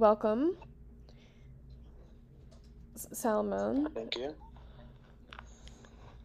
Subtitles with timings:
[0.00, 0.56] welcome,
[2.96, 3.86] S- Salman.
[3.94, 4.34] Thank you.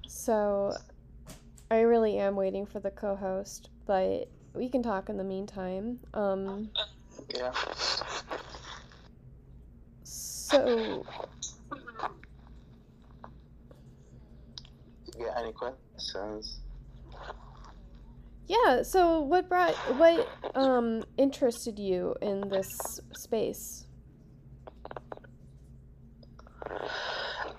[0.07, 0.73] So,
[1.69, 5.99] I really am waiting for the co-host, but we can talk in the meantime.
[6.13, 6.69] Um,
[7.35, 7.51] Yeah.
[10.03, 11.05] so
[15.19, 15.33] Yeah.
[15.37, 16.59] Any questions?
[18.47, 23.85] Yeah, so what brought what um interested you in this space?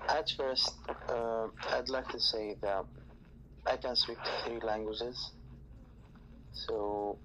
[0.09, 0.73] At first,
[1.09, 2.85] uh, I'd like to say that
[3.65, 5.31] I can speak three languages.
[6.51, 7.17] So,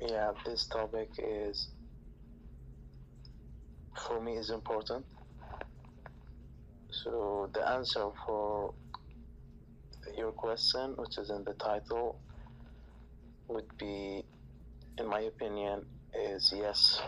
[0.00, 1.68] yeah, this topic is
[4.06, 5.04] for me is important.
[6.90, 8.74] So the answer for
[10.16, 12.18] your question, which is in the title,
[13.48, 14.24] would be,
[14.98, 17.00] in my opinion, is yes.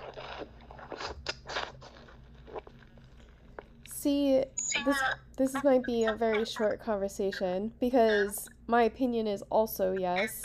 [3.89, 4.43] See,
[4.85, 4.99] this
[5.37, 10.43] this might be a very short conversation because my opinion is also yes.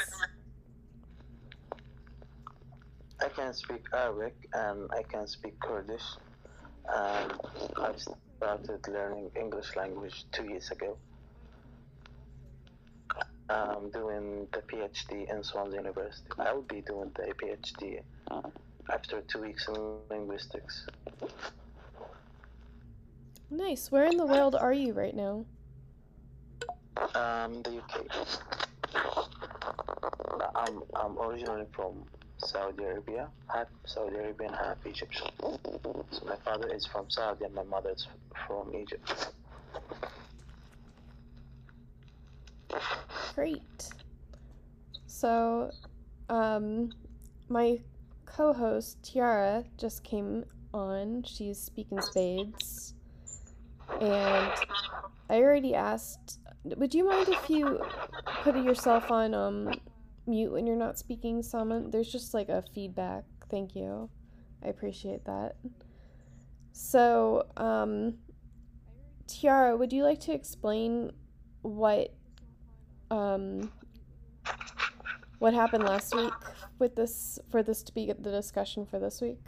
[3.19, 6.03] I can speak Arabic and I can speak Kurdish.
[6.87, 7.33] And
[7.77, 7.99] I've
[8.37, 10.97] started learning English language two years ago.
[13.49, 16.27] I'm doing the PhD in Swansea University.
[16.37, 18.01] I will be doing the PhD
[18.91, 19.75] after two weeks in
[20.09, 20.87] linguistics.
[23.49, 23.91] Nice.
[23.91, 25.45] Where in the world are you right now?
[27.15, 28.05] Um, the UK.
[30.55, 32.03] I'm, I'm originally from
[32.39, 35.29] Saudi Arabia, half Saudi Arabian, half Egyptian.
[36.11, 38.07] So my father is from Saudi and my mother is
[38.45, 39.29] from Egypt.
[43.35, 43.89] Great.
[45.05, 45.71] So,
[46.29, 46.91] um,
[47.49, 47.79] my
[48.25, 51.23] co-host Tiara just came on.
[51.23, 52.93] She's speaking spades,
[54.01, 54.51] and
[55.29, 56.39] I already asked.
[56.65, 57.79] Would you mind if you
[58.43, 59.71] put yourself on um
[60.25, 61.89] mute when you're not speaking, Salman?
[61.91, 63.23] There's just like a feedback.
[63.49, 64.09] Thank you.
[64.63, 65.55] I appreciate that.
[66.73, 68.15] So, um,
[69.27, 71.11] Tiara, would you like to explain
[71.61, 72.13] what
[73.11, 73.71] um
[75.39, 76.33] what happened last week
[76.79, 79.39] with this for this to be the discussion for this week?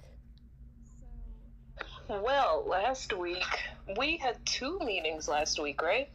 [2.08, 3.46] Well, last week
[3.98, 6.10] we had two meetings last week, right?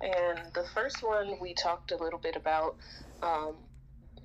[0.00, 2.76] And the first one we talked a little bit about
[3.22, 3.54] um,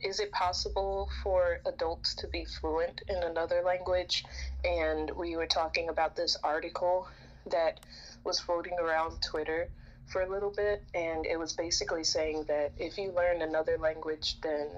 [0.01, 4.23] is it possible for adults to be fluent in another language?
[4.63, 7.07] And we were talking about this article
[7.49, 7.79] that
[8.23, 9.69] was floating around Twitter
[10.07, 14.39] for a little bit, and it was basically saying that if you learn another language,
[14.41, 14.69] then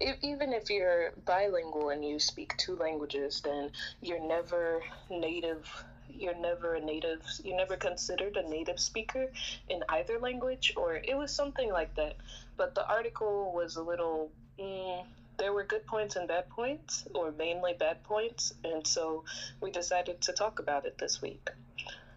[0.00, 3.70] if, even if you're bilingual and you speak two languages, then
[4.00, 5.68] you're never native.
[6.08, 7.22] You're never a native.
[7.42, 9.28] You're never considered a native speaker
[9.68, 12.16] in either language, or it was something like that.
[12.56, 14.30] But the article was a little.
[14.58, 15.04] Mm,
[15.38, 19.24] there were good points and bad points, or mainly bad points, and so
[19.60, 21.48] we decided to talk about it this week.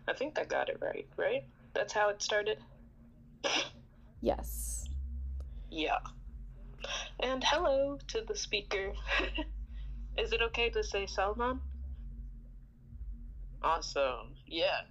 [0.08, 1.46] I think I got it right, right?
[1.76, 2.58] That's how it started?
[4.22, 4.86] Yes.
[5.70, 6.00] Yeah.
[7.20, 8.94] And hello to the speaker.
[10.18, 11.60] Is it okay to say Salman?
[13.62, 14.36] Awesome.
[14.48, 14.82] Yeah.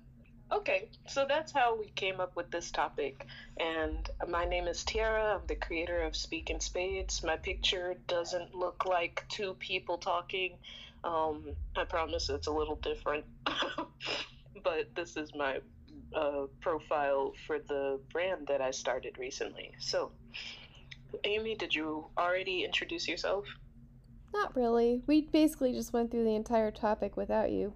[0.53, 3.27] Okay, so that's how we came up with this topic.
[3.59, 5.37] And my name is Tiara.
[5.37, 7.25] I'm the creator of Speak in Spades.
[7.25, 10.59] My picture doesn't look like two people talking.
[11.03, 13.25] Um, I promise it's a little different.
[14.63, 15.61] but this is my
[16.15, 19.73] uh, profile for the brand that I started recently.
[19.79, 20.13] So,
[21.25, 23.45] Amy, did you already introduce yourself?
[24.33, 25.03] Not really.
[25.07, 27.73] We basically just went through the entire topic without you.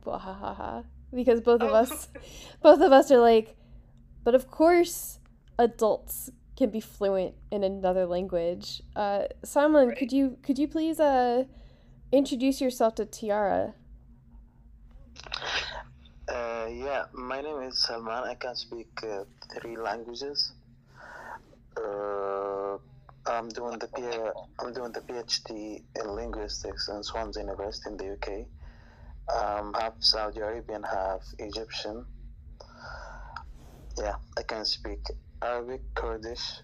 [1.14, 1.74] Because both of Oh.
[1.74, 2.08] us
[2.62, 3.56] both of us are like,
[4.24, 5.20] but of course
[5.58, 8.82] adults can be fluent in another language.
[8.96, 11.44] Uh Simon, could you could you please uh
[12.10, 13.74] introduce yourself to Tiara?
[16.28, 18.24] Uh, yeah, my name is Salman.
[18.24, 20.52] I can speak uh, three languages.
[21.76, 22.76] Uh,
[23.26, 24.30] I'm doing the P-
[24.60, 28.46] I'm doing the PhD in linguistics in Swansea University in the UK.
[29.34, 32.04] Um, half Saudi Arabian, half Egyptian.
[33.96, 35.00] Yeah, I can speak
[35.42, 36.60] Arabic, Kurdish,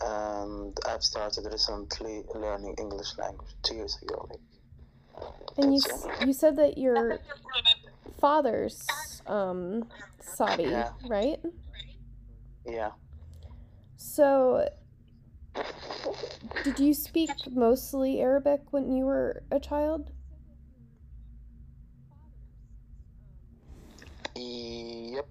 [0.00, 4.28] and I've started recently learning English language two years ago.
[4.30, 4.40] Like,
[5.58, 5.80] And you
[6.24, 7.18] you said that your
[8.22, 8.86] father's
[9.26, 9.84] um,
[10.20, 10.90] Saudi, yeah.
[11.08, 11.40] right?
[12.64, 12.92] Yeah.
[13.96, 14.68] So,
[16.62, 20.12] did you speak mostly Arabic when you were a child?
[24.36, 25.26] Yep.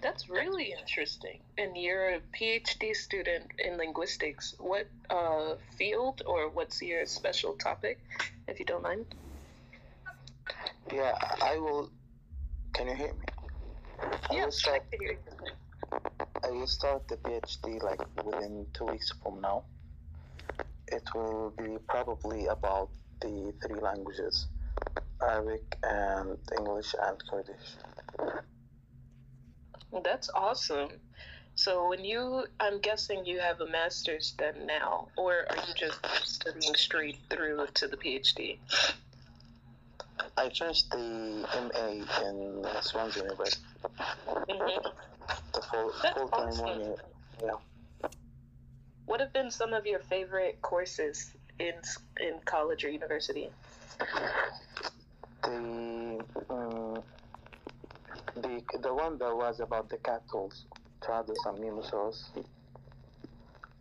[0.00, 1.40] That's really interesting.
[1.58, 4.54] And you're a PhD student in linguistics.
[4.58, 7.98] What uh, field or what's your special topic,
[8.46, 9.04] if you don't mind?
[10.92, 11.12] Yeah,
[11.42, 11.90] I will.
[12.74, 13.24] Can you hear me?
[14.30, 14.82] I Yeah, will start.
[14.92, 15.18] I can hear you.
[16.44, 19.64] I will start the PhD like within two weeks from now.
[20.88, 22.90] It will be probably about
[23.20, 24.46] the three languages
[25.22, 27.76] Arabic and English and Kurdish.
[30.04, 30.90] That's awesome.
[31.54, 35.98] So when you, I'm guessing you have a master's then now, or are you just
[36.24, 38.58] studying straight through to the PhD?
[40.36, 41.88] I finished the MA
[42.26, 43.62] in Swansea University,
[44.26, 44.88] hmm
[45.54, 46.64] the full, full time awesome.
[46.64, 46.94] one year.
[47.42, 48.08] Yeah.
[49.06, 51.74] What have been some of your favorite courses in
[52.20, 53.50] in college or university?
[55.42, 57.02] The, um,
[58.36, 60.66] the, the one that was about the CAT tools,
[61.00, 62.30] Trados and Memsource,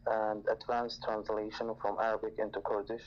[0.07, 3.03] and advanced translation from Arabic into Kurdish,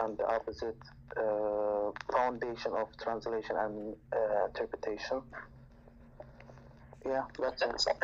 [0.00, 0.78] and the opposite,
[1.16, 5.22] uh, foundation of translation and uh, interpretation.
[7.06, 7.94] Yeah, that's it.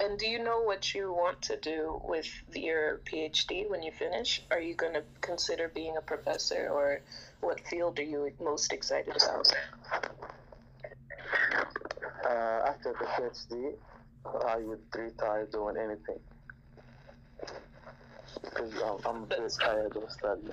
[0.00, 4.42] And do you know what you want to do with your PhD when you finish?
[4.50, 7.02] Are you going to consider being a professor, or
[7.40, 9.52] what field are you most excited about?
[12.24, 13.74] Uh, after the PhD,
[14.46, 16.18] I would retire doing anything.
[18.42, 20.52] Because I'm, I'm bit tired of studying.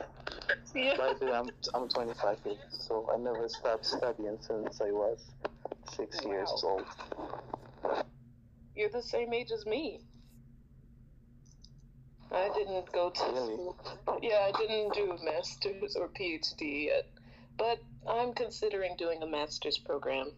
[0.76, 0.98] Yeah.
[0.98, 5.32] By the way, I'm, I'm 25 years, so I never stopped studying since I was
[5.96, 6.86] six years old.
[8.76, 10.02] You're the same age as me.
[12.32, 13.54] I didn't go to Really?
[13.54, 13.76] school.
[14.22, 17.08] Yeah, I didn't do a master's or PhD yet,
[17.58, 20.32] but I'm considering doing a master's program,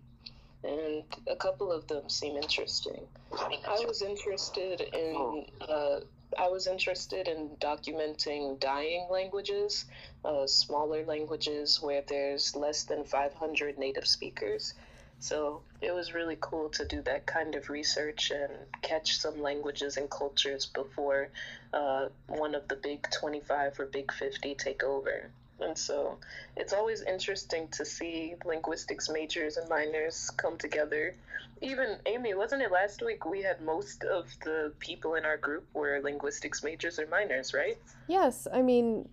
[0.64, 3.06] and a couple of them seem interesting.
[3.34, 6.00] I was interested in uh,
[6.38, 9.86] I was interested in documenting dying languages,
[10.24, 14.74] uh, smaller languages where there's less than 500 native speakers.
[15.20, 18.52] So it was really cool to do that kind of research and
[18.82, 21.30] catch some languages and cultures before
[21.74, 25.32] uh, one of the big 25 or big 50 take over.
[25.62, 26.18] And so
[26.58, 31.16] it's always interesting to see linguistics majors and minors come together.
[31.62, 35.66] Even Amy, wasn't it last week we had most of the people in our group
[35.74, 37.78] were linguistics majors or minors, right?
[38.08, 39.08] Yes, I mean,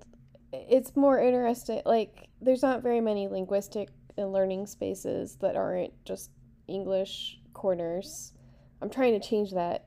[0.52, 1.82] it's more interesting.
[1.84, 6.30] Like, there's not very many linguistic learning spaces that aren't just
[6.66, 8.32] English corners.
[8.80, 9.86] I'm trying to change that.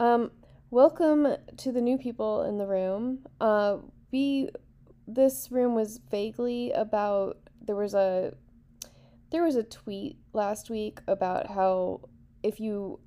[0.00, 0.32] Um,
[0.70, 3.20] welcome to the new people in the room.
[3.40, 3.76] Uh,
[4.10, 4.50] we
[5.06, 8.34] this room was vaguely about there was a
[9.30, 12.00] there was a tweet last week about how
[12.42, 13.00] if you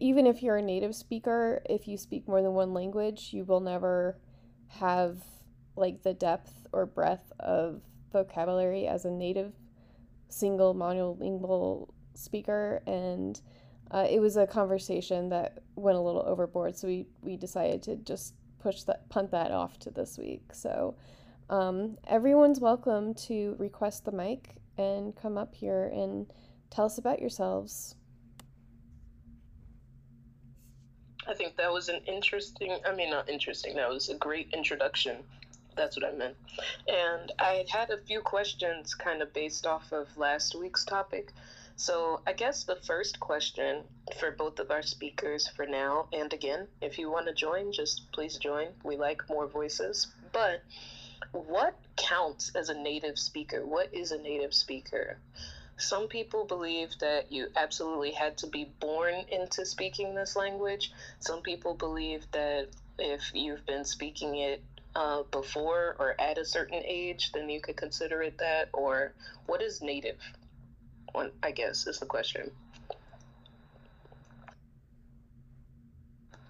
[0.00, 3.60] even if you're a native speaker, if you speak more than one language, you will
[3.60, 4.18] never
[4.68, 5.22] have
[5.76, 7.80] like the depth or breadth of
[8.12, 9.52] vocabulary as a native
[10.28, 12.82] single monolingual speaker.
[12.86, 13.40] And
[13.90, 17.96] uh, it was a conversation that went a little overboard so we, we decided to
[17.96, 20.94] just push that punt that off to this week so
[21.50, 26.26] um, everyone's welcome to request the mic and come up here and
[26.70, 27.94] tell us about yourselves
[31.28, 35.18] I think that was an interesting, I mean, not interesting, that was a great introduction.
[35.76, 36.36] That's what I meant.
[36.88, 41.32] And I had a few questions kind of based off of last week's topic.
[41.80, 43.84] So I guess the first question
[44.18, 48.10] for both of our speakers for now, and again, if you want to join, just
[48.10, 48.70] please join.
[48.82, 50.08] We like more voices.
[50.32, 50.64] But
[51.30, 53.64] what counts as a native speaker?
[53.64, 55.20] What is a native speaker?
[55.76, 60.90] Some people believe that you absolutely had to be born into speaking this language.
[61.20, 64.64] Some people believe that if you've been speaking it
[64.96, 68.68] uh, before or at a certain age, then you could consider it that.
[68.72, 69.12] Or
[69.46, 70.18] what is native?
[71.18, 72.52] One, I guess, is the question.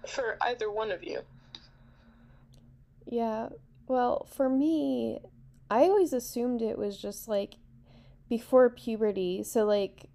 [0.07, 1.21] For either one of you.
[3.07, 3.49] Yeah,
[3.87, 5.21] well, for me,
[5.71, 7.55] I always assumed it was just like
[8.29, 9.41] before puberty.
[9.41, 10.05] So like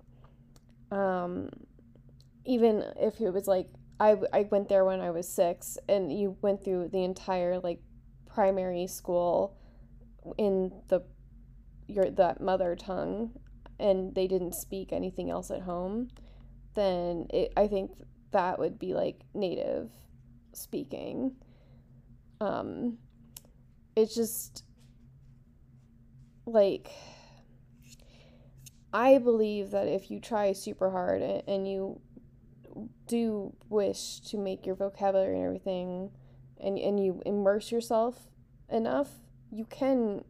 [0.93, 1.51] um
[2.45, 3.67] even if it was like
[3.99, 7.81] I I went there when I was 6 and you went through the entire like
[8.29, 9.59] primary school
[10.39, 11.03] in the
[11.89, 13.33] your that mother tongue
[13.79, 16.09] and they didn't speak anything else at home,
[16.75, 17.91] then it, I think
[18.31, 19.91] that would be like native
[20.53, 21.37] speaking.
[22.41, 22.99] Um,
[23.97, 24.65] it's just
[26.47, 26.91] like
[28.93, 32.01] I believe that if you try super hard and, and you
[33.09, 36.11] do wish to make your vocabulary and everything
[36.61, 38.29] and, and you immerse yourself
[38.69, 39.11] enough,
[39.51, 40.25] you can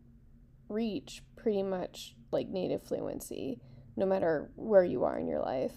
[0.68, 3.60] reach pretty much like native fluency
[3.96, 5.72] no matter where you are in your life.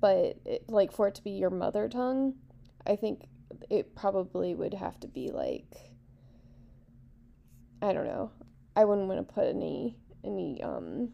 [0.00, 2.34] But it, like for it to be your mother tongue,
[2.86, 3.26] I think
[3.70, 5.76] it probably would have to be like
[7.80, 8.32] I don't know.
[8.74, 11.10] I wouldn't want to put any any um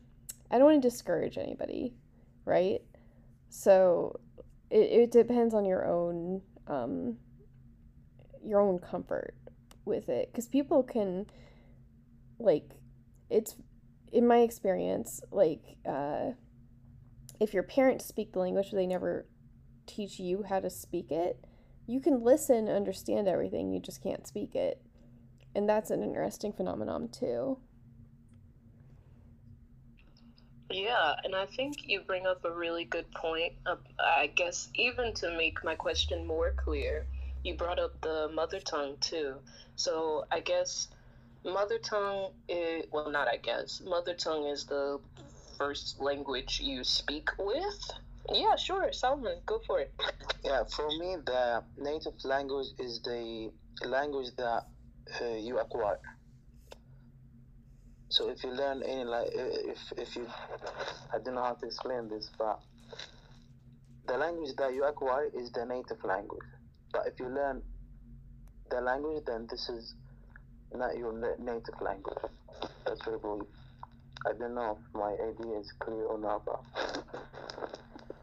[0.51, 1.95] I don't want to discourage anybody,
[2.45, 2.81] right?
[3.49, 4.21] So
[4.71, 7.17] it, it depends on your own um
[8.45, 9.35] your own comfort
[9.85, 11.27] with it because people can
[12.39, 12.69] like
[13.31, 13.57] it's
[14.15, 16.31] in my experience like uh
[17.41, 19.27] if your parents speak the language they never
[19.87, 21.45] teach you how to speak it
[21.87, 24.81] you can listen understand everything you just can't speak it.
[25.55, 27.59] And that's an interesting phenomenon too.
[30.71, 35.15] Yeah and i think you bring up a really good point uh, i guess even
[35.15, 37.07] to make my question more clear
[37.45, 39.35] you brought up the mother tongue too.
[39.77, 40.89] So i guess
[41.45, 44.99] mother tongue is well not i guess mother tongue is the
[45.59, 47.91] first language you speak with
[48.33, 49.93] yeah sure salman go for it
[50.45, 53.51] Yeah, for me, the native language is the
[53.83, 54.65] language that
[55.23, 55.99] uh, you acquire.
[58.11, 60.27] So if you learn any like if if you
[61.13, 62.61] I don't know how to explain this, but
[64.07, 66.45] the language that you acquire is the native language.
[66.93, 67.63] But if you learn
[68.71, 69.95] the language, then this is
[70.77, 72.19] not your native language.
[72.87, 73.43] That's believe.
[74.27, 77.05] I don't know if my idea is clear or not, but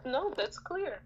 [0.05, 1.01] No, that's clear.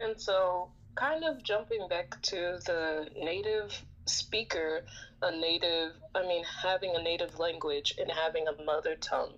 [0.00, 4.84] And so, kind of jumping back to the native speaker,
[5.22, 9.34] a native, I mean, having a native language and having a mother tongue.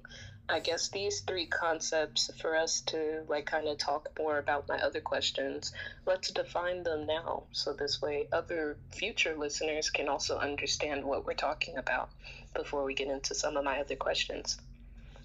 [0.53, 4.77] I guess these three concepts for us to like kind of talk more about my
[4.77, 5.73] other questions,
[6.05, 7.45] let's define them now.
[7.53, 12.11] So this way, other future listeners can also understand what we're talking about
[12.55, 14.59] before we get into some of my other questions.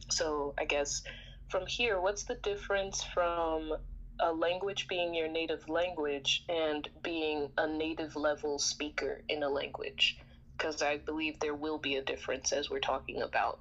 [0.08, 1.02] So I guess
[1.50, 3.74] from here, what's the difference from
[4.22, 10.20] a language being your native language and being a native level speaker in a language?
[10.58, 13.60] Because I believe there will be a difference as we're talking about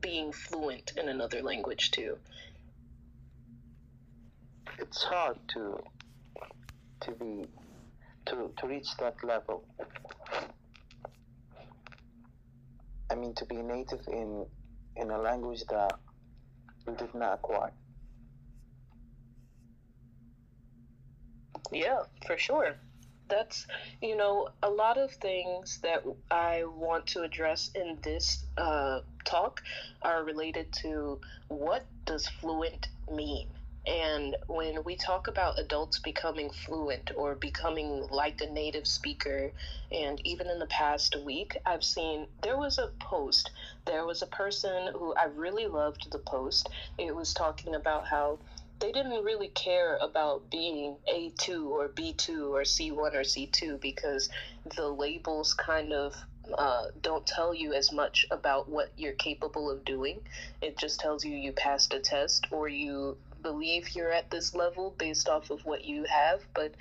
[0.00, 2.18] being fluent in another language too.
[4.78, 5.78] it's hard to
[7.00, 7.46] to be
[8.26, 9.64] to to reach that level.
[13.10, 14.46] I mean, to be native in
[14.96, 15.98] in a language that
[16.86, 17.72] you did not acquire.
[21.72, 22.76] Yeah, for sure.
[23.28, 23.66] That's,
[24.02, 29.62] you know, a lot of things that I want to address in this uh, talk
[30.02, 33.48] are related to what does fluent mean?
[33.86, 39.52] And when we talk about adults becoming fluent or becoming like a native speaker,
[39.92, 43.50] and even in the past week, I've seen there was a post.
[43.84, 46.70] There was a person who I really loved the post.
[46.96, 48.38] It was talking about how
[48.84, 54.28] they didn't really care about being A2 or B2 or C1 or C2 because
[54.76, 56.14] the labels kind of
[56.58, 60.20] uh, don't tell you as much about what you're capable of doing.
[60.60, 64.94] It just tells you you passed a test or you believe you're at this level
[64.98, 66.40] based off of what you have.
[66.54, 66.74] But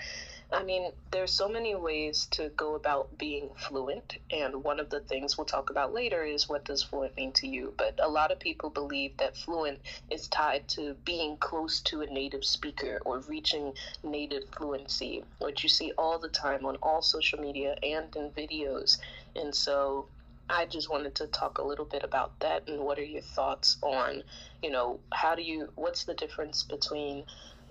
[0.51, 4.99] I mean, there's so many ways to go about being fluent, and one of the
[4.99, 7.73] things we'll talk about later is what does fluent mean to you.
[7.77, 9.79] But a lot of people believe that fluent
[10.11, 13.73] is tied to being close to a native speaker or reaching
[14.03, 18.97] native fluency, which you see all the time on all social media and in videos.
[19.35, 20.07] And so
[20.49, 23.77] I just wanted to talk a little bit about that and what are your thoughts
[23.81, 24.23] on,
[24.61, 27.23] you know, how do you, what's the difference between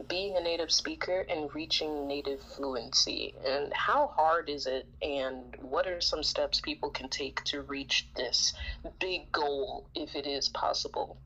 [0.08, 5.86] being a native speaker and reaching native fluency and how hard is it and what
[5.86, 8.54] are some steps people can take to reach this
[9.00, 11.18] big goal if it is possible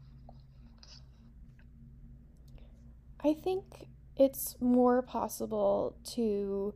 [3.24, 3.64] I think
[4.16, 6.74] it's more possible to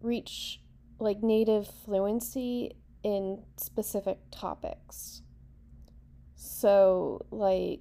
[0.00, 0.60] reach
[0.98, 5.22] like native fluency in specific topics.
[6.34, 7.80] So, like,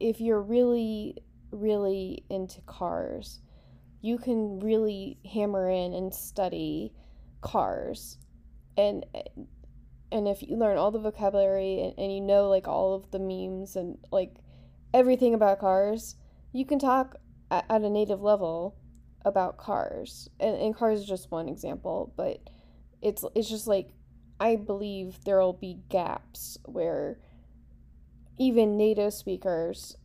[0.00, 1.16] if you're really,
[1.60, 3.40] really into cars,
[4.00, 6.92] you can really hammer in and study
[7.40, 8.18] cars.
[8.76, 9.04] And
[10.12, 13.18] and if you learn all the vocabulary and, and you know like all of the
[13.18, 14.36] memes and like
[14.94, 16.16] everything about cars,
[16.52, 17.16] you can talk
[17.50, 18.76] at, at a native level
[19.24, 20.28] about cars.
[20.38, 22.48] And, and cars is just one example, but
[23.02, 23.90] it's it's just like
[24.38, 27.18] I believe there'll be gaps where
[28.38, 29.96] even native speakers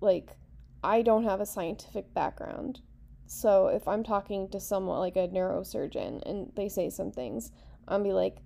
[0.00, 0.36] like
[0.82, 2.80] I don't have a scientific background.
[3.26, 7.52] So if I'm talking to someone like a neurosurgeon and they say some things,
[7.86, 8.38] I'll be like,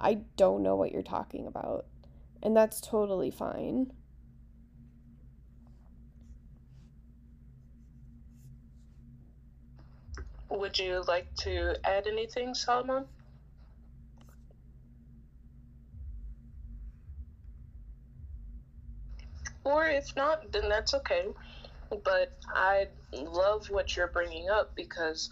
[0.00, 1.86] I don't know what you're talking about.
[2.42, 3.92] And that's totally fine.
[10.50, 13.06] Would you like to add anything, Salman?
[19.64, 21.26] Or if not, then that's okay.
[21.90, 25.30] But I love what you're bringing up because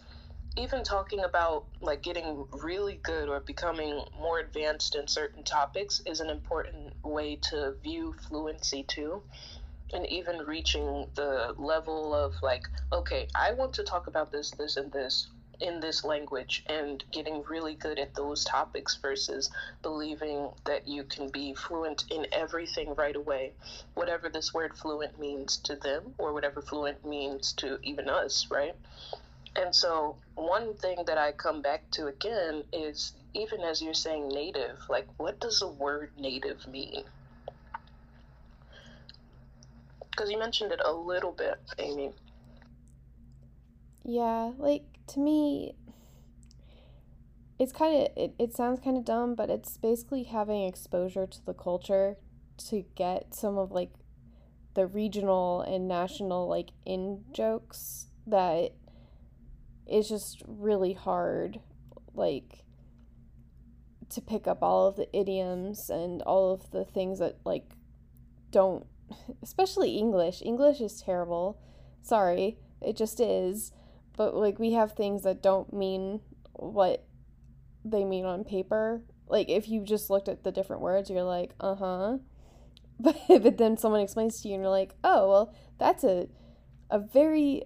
[0.57, 6.21] even talking about like getting really good or becoming more advanced in certain topics is
[6.21, 9.23] an important way to view fluency too
[9.93, 14.77] and even reaching the level of like okay i want to talk about this this
[14.77, 15.29] and this
[15.61, 19.51] in this language and getting really good at those topics versus
[19.83, 23.53] believing that you can be fluent in everything right away,
[23.95, 28.75] whatever this word fluent means to them or whatever fluent means to even us, right?
[29.57, 34.29] And so, one thing that I come back to again is even as you're saying
[34.29, 37.03] native, like, what does the word native mean?
[40.11, 42.13] Because you mentioned it a little bit, Amy.
[44.05, 45.75] Yeah, like to me,
[47.59, 51.45] it's kind of it, it sounds kind of dumb, but it's basically having exposure to
[51.45, 52.17] the culture
[52.69, 53.91] to get some of like
[54.75, 58.73] the regional and national like in jokes that
[59.91, 61.61] is just really hard
[62.15, 62.65] like
[64.11, 67.65] to pick up all of the idioms and all of the things that like
[68.51, 68.87] don't
[69.43, 70.43] especially English.
[70.43, 71.59] English is terrible.
[72.03, 73.73] Sorry, it just is
[74.19, 76.21] but like we have things that don't mean
[76.53, 77.07] what
[77.85, 79.01] they mean on paper.
[79.29, 82.19] Like if you just looked at the different words, you're like, uh huh.
[83.01, 86.27] But but then someone explains to you, and you're like, oh well, that's a
[86.91, 87.63] a very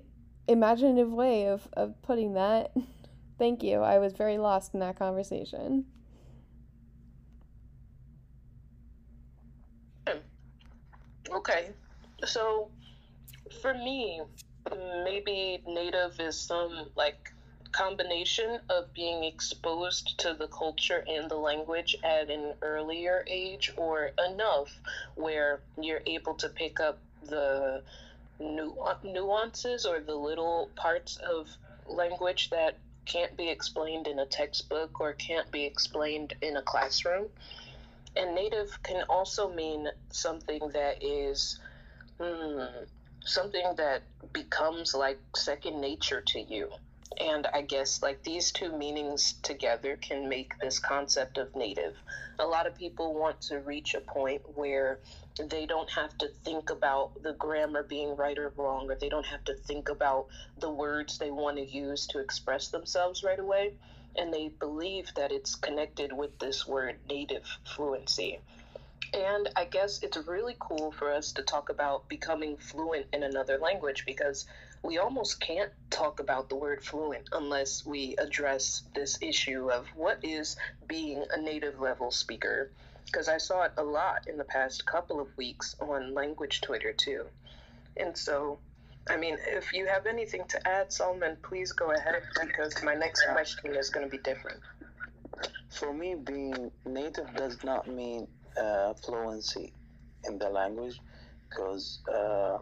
[0.47, 2.73] imaginative way of of putting that.
[3.39, 3.81] Thank you.
[3.81, 5.87] I was very lost in that conversation.
[11.31, 11.71] Okay.
[12.25, 12.71] So
[13.61, 14.23] for me,
[14.71, 17.33] maybe native is some like
[17.73, 24.11] combination of being exposed to the culture and the language at an earlier age or
[24.29, 24.71] enough
[25.15, 26.99] where you're able to pick up
[27.29, 27.83] the
[28.39, 31.49] nu- nuances or the little parts of
[31.87, 37.27] language that can't be explained in a textbook or can't be explained in a classroom.
[38.15, 41.59] And native can also mean something that is
[42.21, 42.65] hmm,
[43.25, 46.71] something that becomes like second nature to you.
[47.21, 51.95] And I guess like these two meanings together can make this concept of native.
[52.39, 54.99] A lot of people want to reach a point where
[55.39, 59.27] they don't have to think about the grammar being right or wrong, or they don't
[59.27, 60.27] have to think about
[60.59, 63.75] the words they want to use to express themselves right away.
[64.17, 68.41] And they believe that it's connected with this word native fluency.
[69.15, 73.59] And I guess it's really cool for us to talk about becoming fluent in another
[73.59, 74.47] language because
[74.83, 80.25] we almost can't talk about the word fluent unless we address this issue of what
[80.25, 80.57] is
[80.89, 82.71] being a native level speaker.
[83.05, 86.93] Because I saw it a lot in the past couple of weeks on language Twitter
[86.93, 87.27] too.
[87.99, 88.59] And so,
[89.11, 93.27] I mean, if you have anything to add, Solomon, please go ahead because my next
[93.27, 94.61] question is going to be different.
[95.69, 98.27] For me, being native does not mean
[98.61, 99.73] uh, fluency
[100.25, 100.99] in the language
[101.49, 102.59] because uh,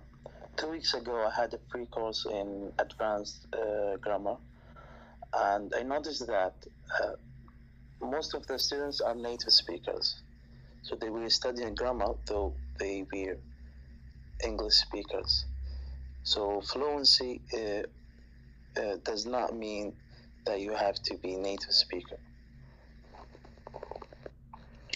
[0.57, 4.37] two weeks ago I had a pre course in advanced uh, grammar,
[5.35, 6.55] and I noticed that
[7.03, 7.12] uh,
[8.03, 10.22] most of the students are native speakers.
[10.83, 13.37] So they were studying grammar, though they were
[14.42, 15.44] English speakers.
[16.22, 19.94] So fluency uh, uh, does not mean
[20.46, 22.16] that you have to be native speaker.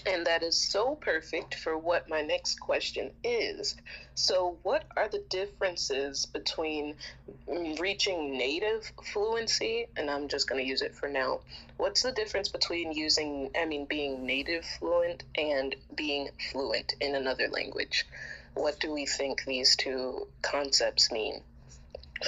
[0.07, 3.75] And that is so perfect for what my next question is.
[4.15, 6.97] So, what are the differences between
[7.79, 11.41] reaching native fluency, and I'm just going to use it for now?
[11.79, 17.49] What's the difference between using, I mean, being native fluent and being fluent in another
[17.49, 18.05] language?
[18.53, 21.43] What do we think these two concepts mean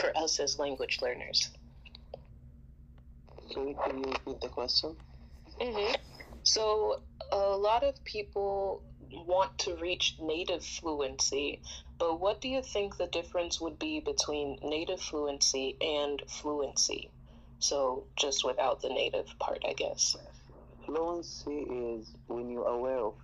[0.01, 1.51] for us as language learners?
[3.53, 4.97] Can you, can you repeat the question?
[5.61, 5.95] Mm-hmm.
[6.47, 7.01] So,
[7.33, 8.83] a lot of people
[9.13, 11.63] want to reach native fluency,
[11.99, 17.11] but what do you think the difference would be between native fluency and fluency?
[17.61, 20.17] So, just without the native part, I guess.
[20.87, 23.15] Fluency is when you're aware of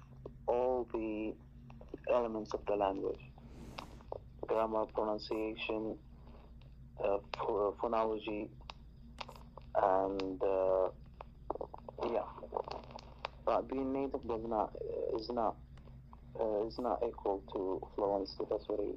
[0.48, 1.34] all the
[2.12, 3.20] elements of the language.
[4.48, 5.96] grammar, pronunciation,
[7.04, 7.18] uh,
[7.82, 8.48] phonology,
[9.82, 10.88] and uh,
[12.12, 12.26] yeah.
[13.44, 14.76] But being native does not
[15.14, 15.56] is not
[16.38, 18.44] uh, is not equal to fluency.
[18.48, 18.94] That's what he.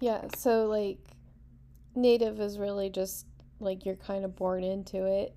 [0.00, 0.26] Yeah.
[0.36, 0.98] So like,
[1.94, 3.26] native is really just
[3.60, 5.34] like you're kind of born into it,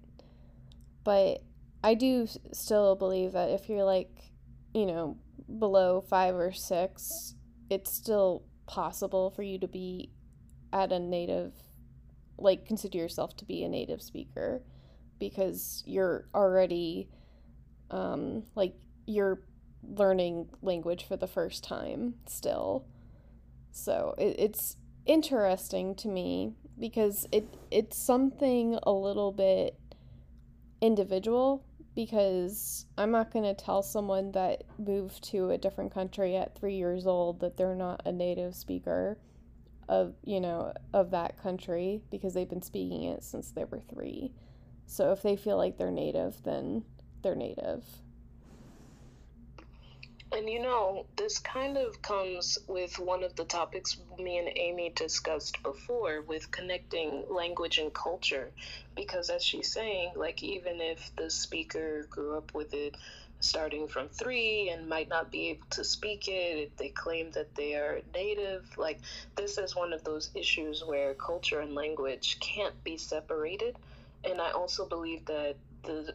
[1.04, 1.44] but
[1.84, 4.32] I do still believe that if you're like,
[4.74, 5.18] you know,
[5.60, 7.36] below five or six,
[7.70, 10.12] it's still possible for you to be
[10.74, 11.54] at a native,
[12.38, 14.62] like, consider yourself to be a native speaker
[15.20, 17.10] because you're already,
[17.92, 18.76] um, like,
[19.06, 19.42] you're
[19.84, 22.86] learning language for the first time still.
[23.72, 29.80] So it, it's interesting to me because it it's something a little bit
[30.82, 31.64] individual
[31.96, 36.76] because I'm not going to tell someone that moved to a different country at 3
[36.76, 39.18] years old that they're not a native speaker
[39.90, 44.32] of, you know, of that country because they've been speaking it since they were 3.
[44.88, 46.84] So if they feel like they're native, then
[47.22, 47.84] they're native.
[50.32, 54.92] And you know, this kind of comes with one of the topics me and Amy
[54.96, 58.52] discussed before with connecting language and culture.
[58.96, 62.96] Because as she's saying, like, even if the speaker grew up with it
[63.40, 67.54] starting from three and might not be able to speak it, if they claim that
[67.56, 69.00] they are native, like,
[69.36, 73.76] this is one of those issues where culture and language can't be separated.
[74.24, 76.14] And I also believe that the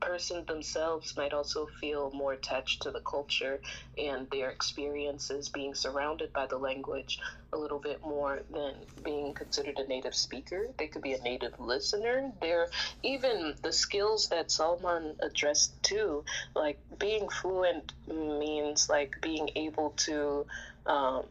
[0.00, 3.60] person themselves might also feel more attached to the culture
[3.96, 7.18] and their experiences being surrounded by the language
[7.52, 10.66] a little bit more than being considered a native speaker.
[10.78, 12.32] They could be a native listener.
[12.40, 12.66] They're
[13.02, 20.46] even the skills that Salman addressed too, like being fluent means like being able to
[20.86, 21.22] um,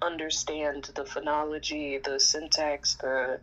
[0.00, 3.40] understand the phonology, the syntax, the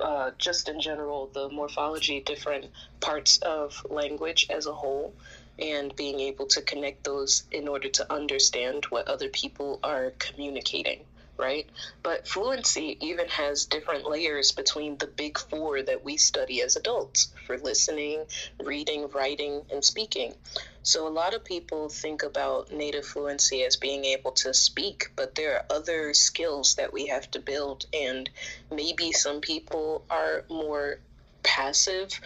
[0.00, 2.66] uh, just in general, the morphology, different
[3.00, 5.14] parts of language as a whole,
[5.58, 11.04] and being able to connect those in order to understand what other people are communicating
[11.38, 11.68] right?
[12.02, 17.32] But fluency even has different layers between the big four that we study as adults
[17.46, 18.24] for listening,
[18.62, 20.34] reading, writing, and speaking.
[20.82, 25.34] So a lot of people think about native fluency as being able to speak, but
[25.34, 28.30] there are other skills that we have to build, and
[28.70, 30.98] maybe some people are more
[31.42, 32.20] passive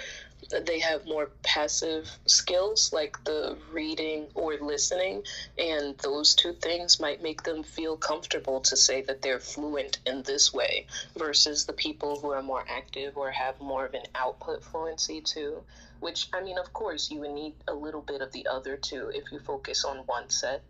[0.59, 5.23] they have more passive skills like the reading or listening
[5.59, 10.23] and those two things might make them feel comfortable to say that they're fluent in
[10.25, 10.87] this way
[11.17, 15.63] versus the people who are more active or have more of an output fluency too
[16.01, 19.11] which i mean of course you would need a little bit of the other two
[19.15, 20.63] if you focus on one set.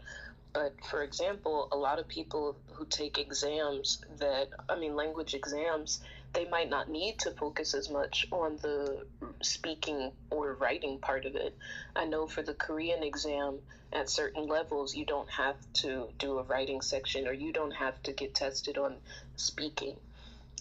[0.53, 6.01] But for example a lot of people who take exams that i mean language exams
[6.33, 9.05] they might not need to focus as much on the
[9.43, 11.57] speaking or writing part of it.
[11.97, 13.59] I know for the Korean exam,
[13.93, 18.01] at certain levels, you don't have to do a writing section or you don't have
[18.05, 18.95] to get tested on
[19.37, 19.97] speaking.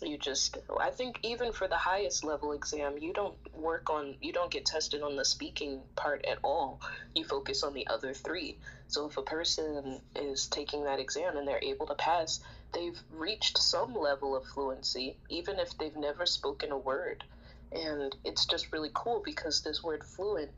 [0.02, 4.32] You just, I think even for the highest level exam, you don't work on, you
[4.32, 6.80] don't get tested on the speaking part at all.
[7.14, 8.58] You focus on the other three.
[8.88, 12.40] So if a person is taking that exam and they're able to pass,
[12.74, 17.24] they've reached some level of fluency, even if they've never spoken a word.
[17.72, 20.52] And it's just really cool because this word fluent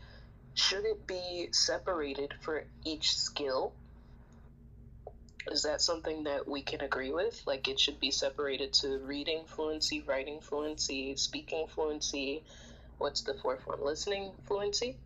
[0.53, 3.73] shouldn't be separated for each skill.
[5.51, 7.41] Is that something that we can agree with?
[7.45, 12.43] Like it should be separated to reading fluency, writing fluency, speaking fluency.
[12.97, 13.83] What's the fourth one?
[13.83, 14.97] Listening fluency?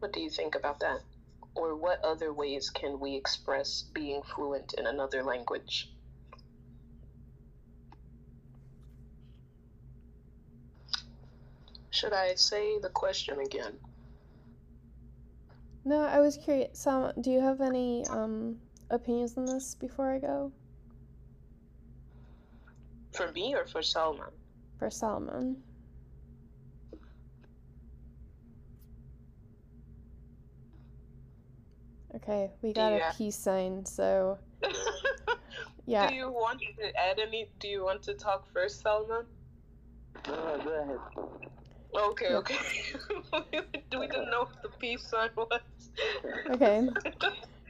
[0.00, 1.00] What do you think about that?
[1.54, 5.88] Or what other ways can we express being fluent in another language?
[11.96, 13.72] Should I say the question again?
[15.82, 16.78] No, I was curious.
[16.78, 18.58] Sam, do you have any um,
[18.90, 20.52] opinions on this before I go?
[23.12, 24.28] For me or for Salman?
[24.78, 25.56] For Salman.
[32.16, 34.36] Okay, we got a peace sign, so
[35.86, 36.10] yeah.
[36.10, 37.48] Do you want to add any?
[37.58, 39.24] Do you want to talk first, Salman?
[40.28, 41.25] No, go ahead.
[41.96, 42.56] Okay, okay.
[43.52, 45.60] we didn't know what the peace sign was.
[46.50, 46.88] okay.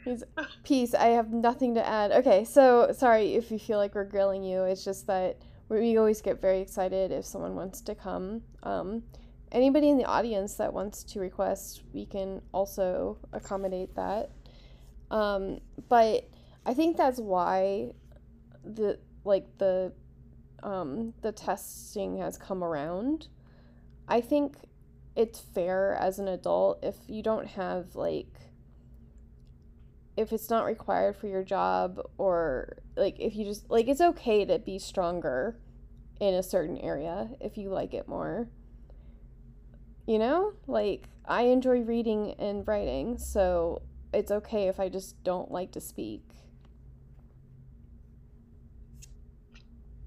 [0.04, 0.24] He's,
[0.64, 0.94] peace.
[0.94, 2.12] I have nothing to add.
[2.12, 4.62] Okay, so sorry if you feel like we're grilling you.
[4.62, 8.42] It's just that we always get very excited if someone wants to come.
[8.62, 9.02] Um,
[9.52, 14.30] anybody in the audience that wants to request, we can also accommodate that.
[15.10, 16.28] Um, but
[16.64, 17.92] I think that's why
[18.64, 19.92] the like the
[20.62, 23.28] um the testing has come around.
[24.08, 24.56] I think
[25.14, 28.28] it's fair as an adult if you don't have like
[30.16, 34.44] if it's not required for your job or like if you just like it's okay
[34.44, 35.58] to be stronger
[36.20, 38.48] in a certain area if you like it more.
[40.06, 40.52] You know?
[40.66, 43.82] Like I enjoy reading and writing, so
[44.14, 46.22] it's okay if I just don't like to speak.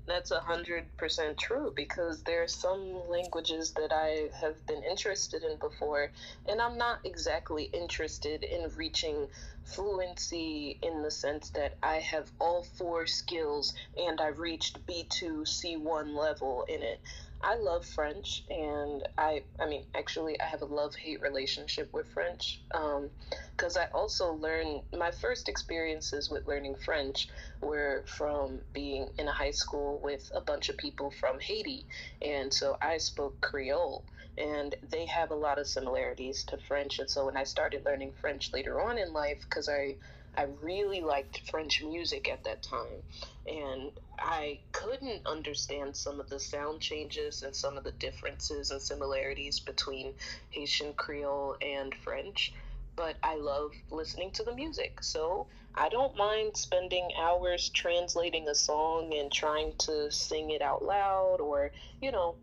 [0.10, 5.44] That's a hundred percent true because there are some languages that I have been interested
[5.44, 6.12] in before,
[6.48, 9.28] and I'm not exactly interested in reaching
[9.64, 16.16] fluency in the sense that I have all four skills and I've reached B2, C1
[16.18, 17.02] level in it.
[17.42, 22.08] I love French, and I, I mean, actually, I have a love hate relationship with
[22.08, 27.30] French because um, I also learned my first experiences with learning French
[27.62, 31.86] were from being in a high school with a bunch of people from Haiti,
[32.22, 34.04] and so I spoke Creole
[34.38, 37.00] and they have a lot of similarities to French.
[37.00, 39.96] And so when I started learning French later on in life, because I
[40.40, 43.04] I really liked French music at that time,
[43.46, 48.82] and I couldn't understand some of the sound changes and some of the differences and
[48.82, 50.14] similarities between
[50.52, 52.54] Haitian Creole and French.
[52.96, 58.56] But I love listening to the music, so I don't mind spending hours translating a
[58.56, 62.36] song and trying to sing it out loud or, you know,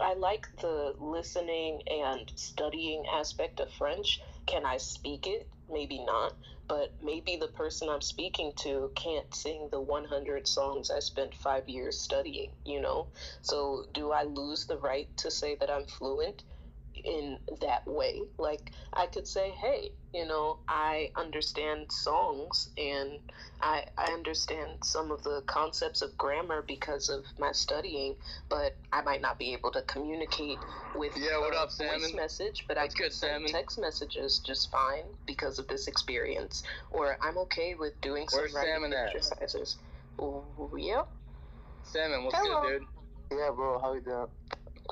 [0.00, 4.20] I like the listening and studying aspect of French.
[4.46, 5.48] Can I speak it?
[5.70, 6.34] Maybe not,
[6.68, 11.68] but maybe the person I'm speaking to can't sing the 100 songs I spent five
[11.68, 13.08] years studying, you know?
[13.42, 16.44] So, do I lose the right to say that I'm fluent?
[17.04, 18.22] In that way.
[18.38, 23.18] Like I could say, hey, you know, I understand songs and
[23.60, 28.14] I I understand some of the concepts of grammar because of my studying,
[28.48, 30.58] but I might not be able to communicate
[30.94, 35.04] with yeah, what up, voice message, but That's I can send text messages just fine
[35.26, 36.62] because of this experience.
[36.92, 39.14] Or I'm okay with doing some Where's writing Salmon at?
[39.16, 39.76] exercises.
[40.20, 41.08] Ooh, yep.
[41.82, 42.62] Salmon, what's Hello.
[42.62, 43.38] good, dude?
[43.38, 44.26] Yeah, bro, how you doing?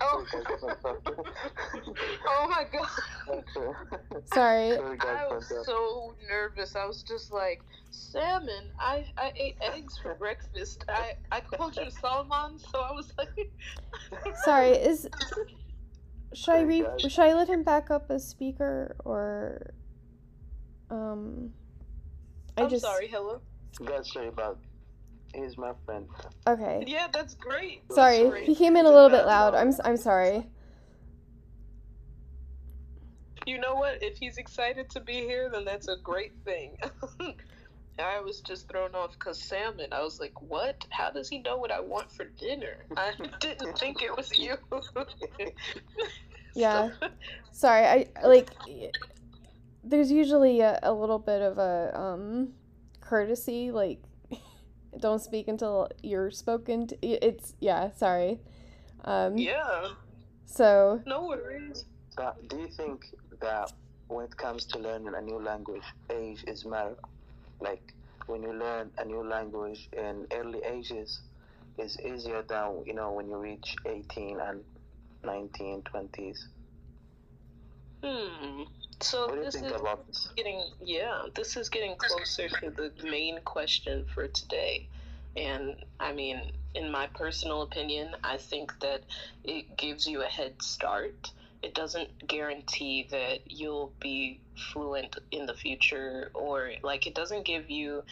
[0.00, 0.24] Oh,
[2.26, 3.44] oh my god.
[4.32, 4.76] Sorry.
[4.76, 6.74] Sorry, I was so nervous.
[6.76, 8.70] I was just like, salmon.
[8.78, 10.84] I, I ate eggs for breakfast.
[10.88, 13.52] I, I called you Salmon, so I was like,
[14.44, 15.08] Sorry, is
[16.32, 19.74] should I re should I let him back up as speaker or
[20.90, 21.50] um
[22.56, 23.08] I I'm just sorry.
[23.08, 23.40] Hello.
[23.84, 24.58] Guys, sorry about.
[25.34, 26.06] He's my friend.
[26.46, 26.84] okay.
[26.86, 27.82] Yeah, that's great.
[27.88, 28.44] That's Sorry, great.
[28.44, 29.54] he came in a little bit loud.
[29.54, 30.46] I'm s- I'm sorry.
[33.46, 34.02] You know what?
[34.02, 36.76] If he's excited to be here, then that's a great thing.
[37.98, 39.88] I was just thrown off because salmon.
[39.92, 40.86] I was like, what?
[40.90, 42.84] How does he know what I want for dinner?
[42.96, 44.56] I didn't think it was you.
[46.54, 46.90] Yeah.
[47.50, 48.50] Sorry, I like
[49.82, 52.50] there's usually a, a little bit of a um
[53.00, 54.02] courtesy like
[54.98, 56.96] don't speak until you're spoken to.
[57.06, 58.40] It's yeah, sorry.
[59.04, 59.88] Um yeah.
[60.46, 61.84] so No worries.
[62.16, 63.06] So, do you think
[63.40, 63.72] that
[64.08, 66.96] when it comes to learning a new language, age is matter?
[67.60, 67.94] Like
[68.26, 71.20] when you learn a new language in early ages,
[71.78, 74.62] is easier than you know when you reach 18 and
[75.24, 76.38] 19, 20s.
[78.02, 78.62] Hmm.
[79.02, 79.72] So What this is
[80.36, 84.88] getting yeah, this is getting closer to the main question for today.
[85.36, 89.02] And I mean, in my personal opinion, I think that
[89.44, 91.32] it gives you a head start.
[91.62, 94.40] It doesn't guarantee that you'll be
[94.72, 98.02] fluent in the future or like it doesn't give you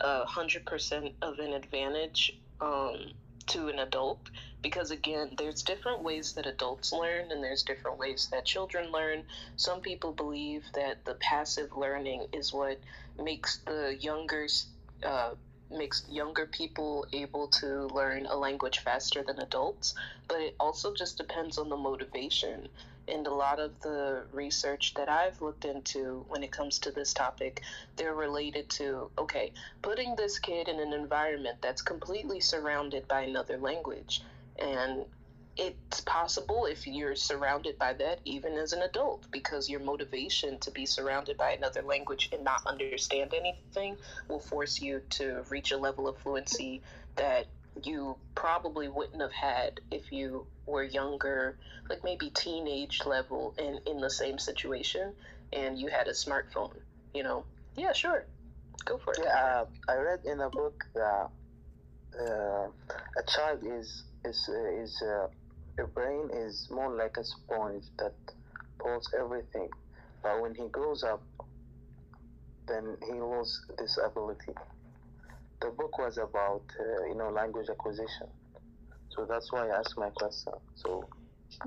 [0.00, 3.12] a hundred percent of an advantage um,
[3.48, 4.30] to an adult
[4.62, 9.24] because again there's different ways that adults learn and there's different ways that children learn.
[9.56, 12.80] Some people believe that the passive learning is what
[13.18, 14.46] makes the younger
[15.04, 15.30] uh,
[15.70, 19.94] makes younger people able to learn a language faster than adults
[20.26, 22.68] but it also just depends on the motivation
[23.08, 27.12] and a lot of the research that I've looked into when it comes to this
[27.12, 27.62] topic,
[27.96, 33.58] they're related to okay, putting this kid in an environment that's completely surrounded by another
[33.58, 34.22] language.
[34.58, 35.04] And
[35.58, 40.70] it's possible if you're surrounded by that even as an adult because your motivation to
[40.70, 43.96] be surrounded by another language and not understand anything
[44.28, 46.80] will force you to reach a level of fluency
[47.16, 47.46] that
[47.84, 51.56] you probably wouldn't have had if you were younger
[51.88, 55.12] like maybe teenage level and in the same situation
[55.52, 56.74] and you had a smartphone
[57.14, 57.44] you know
[57.76, 58.26] yeah sure
[58.84, 59.20] Go for it.
[59.22, 61.30] Yeah, uh, I read in a book that
[62.18, 65.26] uh, a child is is uh, is uh,
[65.94, 68.14] brain is more like a sponge that
[68.80, 69.68] pulls everything,
[70.22, 71.22] but when he grows up,
[72.66, 74.54] then he loses this ability.
[75.60, 78.28] The book was about uh, you know language acquisition,
[79.10, 80.52] so that's why I asked my question.
[80.74, 81.08] So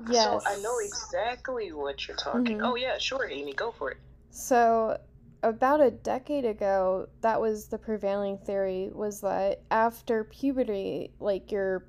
[0.08, 0.44] Yes.
[0.44, 2.58] So I know exactly what you're talking.
[2.58, 2.70] Mhm.
[2.70, 3.98] Oh yeah, sure, Amy, go for it.
[4.30, 4.98] So,
[5.42, 11.88] about a decade ago, that was the prevailing theory was that after puberty, like your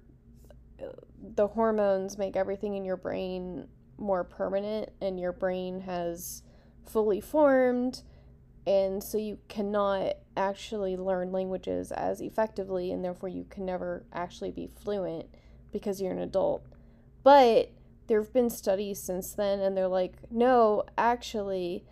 [1.35, 6.43] the hormones make everything in your brain more permanent and your brain has
[6.85, 8.03] fully formed
[8.65, 14.51] and so you cannot actually learn languages as effectively and therefore you can never actually
[14.51, 15.25] be fluent
[15.71, 16.65] because you're an adult.
[17.23, 17.71] But
[18.07, 21.83] there have been studies since then and they're like, no, actually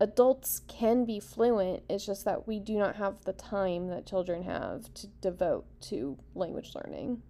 [0.00, 1.82] adults can be fluent.
[1.88, 6.18] It's just that we do not have the time that children have to devote to
[6.34, 7.22] language learning.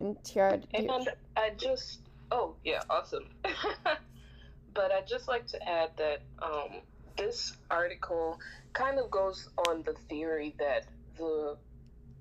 [0.00, 0.90] And Tiara, And
[1.36, 2.01] I uh, just,
[2.32, 3.26] oh yeah, awesome.
[4.74, 6.80] but I'd just like to add that um,
[7.16, 8.40] this article
[8.72, 11.56] kind of goes on the theory that the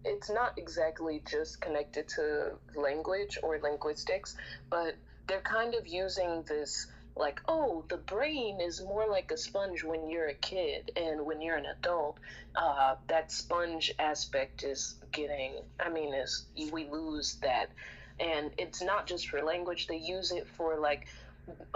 [0.03, 4.35] it's not exactly just connected to language or linguistics,
[4.69, 4.95] but
[5.27, 10.09] they're kind of using this like, oh, the brain is more like a sponge when
[10.09, 12.17] you're a kid, and when you're an adult,
[12.55, 17.69] uh, that sponge aspect is getting, I mean, is we lose that.
[18.21, 21.07] And it's not just for language, they use it for like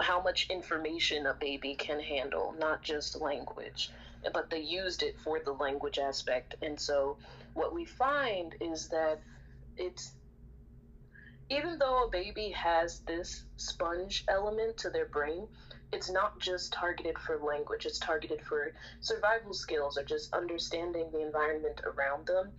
[0.00, 3.90] how much information a baby can handle, not just language.
[4.32, 6.54] But they used it for the language aspect.
[6.62, 7.18] And so
[7.54, 9.20] what we find is that
[9.76, 10.12] it's
[11.48, 15.46] even though a baby has this sponge element to their brain,
[15.92, 21.20] it's not just targeted for language, it's targeted for survival skills or just understanding the
[21.20, 22.50] environment around them.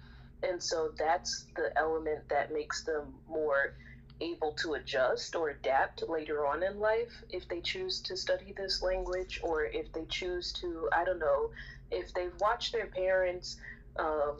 [0.43, 3.73] And so that's the element that makes them more
[4.21, 8.81] able to adjust or adapt later on in life if they choose to study this
[8.81, 11.49] language or if they choose to, I don't know,
[11.91, 13.57] if they've watched their parents
[13.99, 14.39] um,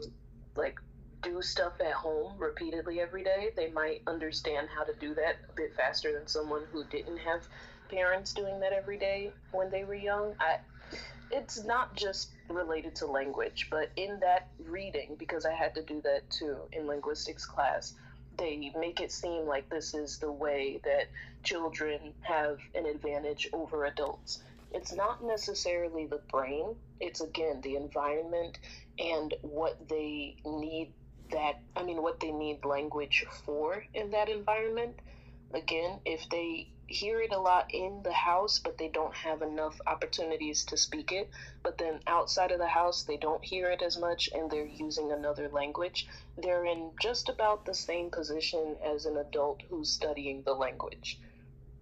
[0.56, 0.78] like
[1.22, 5.52] do stuff at home repeatedly every day, they might understand how to do that a
[5.54, 7.46] bit faster than someone who didn't have
[7.90, 10.34] parents doing that every day when they were young.
[10.40, 10.58] I,
[11.30, 16.00] it's not just related to language, but in that reading, because I had to do
[16.02, 17.94] that too in linguistics class,
[18.36, 21.08] they make it seem like this is the way that
[21.42, 24.42] children have an advantage over adults.
[24.72, 28.58] It's not necessarily the brain, it's again the environment
[28.98, 30.92] and what they need
[31.30, 34.98] that I mean what they need language for in that environment.
[35.52, 39.78] Again, if they hear it a lot in the house but they don't have enough
[39.86, 41.30] opportunities to speak it,
[41.62, 45.12] but then outside of the house they don't hear it as much and they're using
[45.12, 50.54] another language, they're in just about the same position as an adult who's studying the
[50.54, 51.20] language.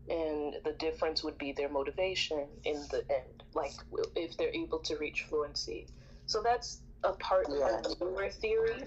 [0.09, 3.73] And the difference would be their motivation in the end, like
[4.15, 5.87] if they're able to reach fluency.
[6.27, 7.81] So that's a part Yeah.
[7.85, 8.85] of newer theory.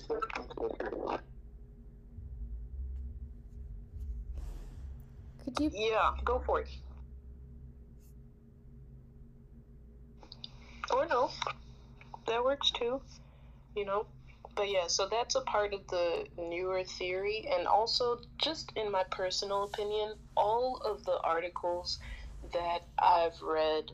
[5.44, 6.68] Could you Yeah, go for it.
[10.92, 11.30] Or no,
[12.28, 13.02] that works too.
[13.76, 14.08] You know,
[14.56, 19.04] but yeah, so that's a part of the newer theory, and also just in my
[19.12, 22.00] personal opinion, all of the articles
[22.54, 23.92] that I've read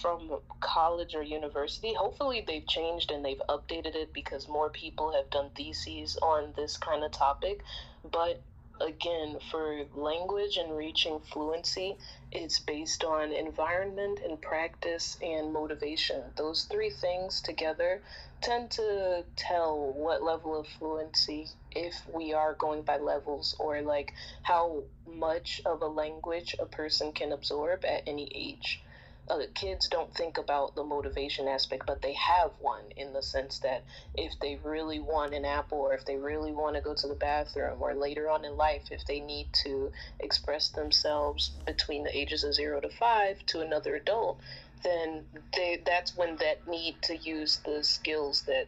[0.00, 1.92] from college or university.
[1.94, 6.76] Hopefully, they've changed and they've updated it because more people have done theses on this
[6.76, 7.62] kind of topic.
[8.10, 8.42] But
[8.80, 11.96] again, for language and reaching fluency,
[12.32, 16.22] it's based on environment and practice and motivation.
[16.36, 18.02] Those three things together
[18.40, 24.12] tend to tell what level of fluency, if we are going by levels, or like
[24.42, 28.82] how much of a language a person can absorb at any age
[29.30, 33.58] uh, kids don't think about the motivation aspect, but they have one in the sense
[33.60, 37.06] that if they really want an apple, or if they really want to go to
[37.06, 42.16] the bathroom, or later on in life, if they need to express themselves between the
[42.16, 44.40] ages of zero to five to another adult,
[44.82, 45.22] then
[45.54, 48.66] they, that's when that need to use the skills that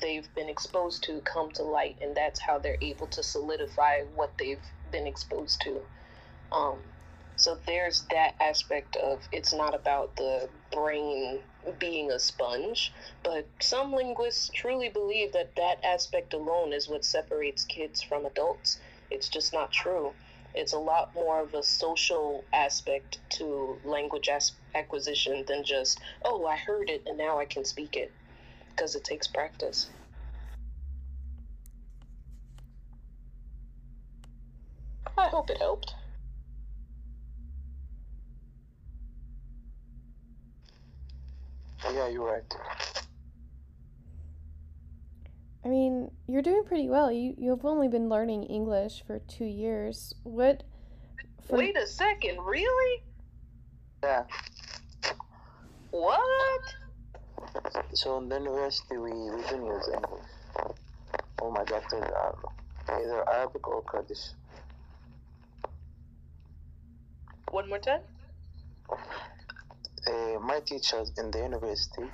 [0.00, 4.32] they've been exposed to come to light, and that's how they're able to solidify what
[4.38, 5.80] they've been exposed to.
[6.50, 6.78] Um,
[7.42, 11.40] so there's that aspect of it's not about the brain
[11.80, 12.92] being a sponge,
[13.24, 18.78] but some linguists truly believe that that aspect alone is what separates kids from adults.
[19.10, 20.12] It's just not true.
[20.54, 26.46] It's a lot more of a social aspect to language as- acquisition than just, oh,
[26.46, 28.12] I heard it and now I can speak it,
[28.70, 29.90] because it takes practice.
[35.18, 35.96] I hope it helped.
[41.84, 42.54] Yeah, you're right.
[45.64, 47.12] I mean, you're doing pretty well.
[47.12, 50.12] You you've only been learning English for two years.
[50.24, 50.64] What?
[51.46, 53.04] For, Wait a second, really?
[54.02, 54.24] Yeah.
[55.90, 56.60] What?
[57.92, 60.24] So in the university, we, we didn't use English.
[61.40, 62.36] All my doctors are
[62.88, 64.30] um, either Arabic or Kurdish.
[67.50, 68.00] One more time?
[70.06, 72.08] Uh, my teachers in the university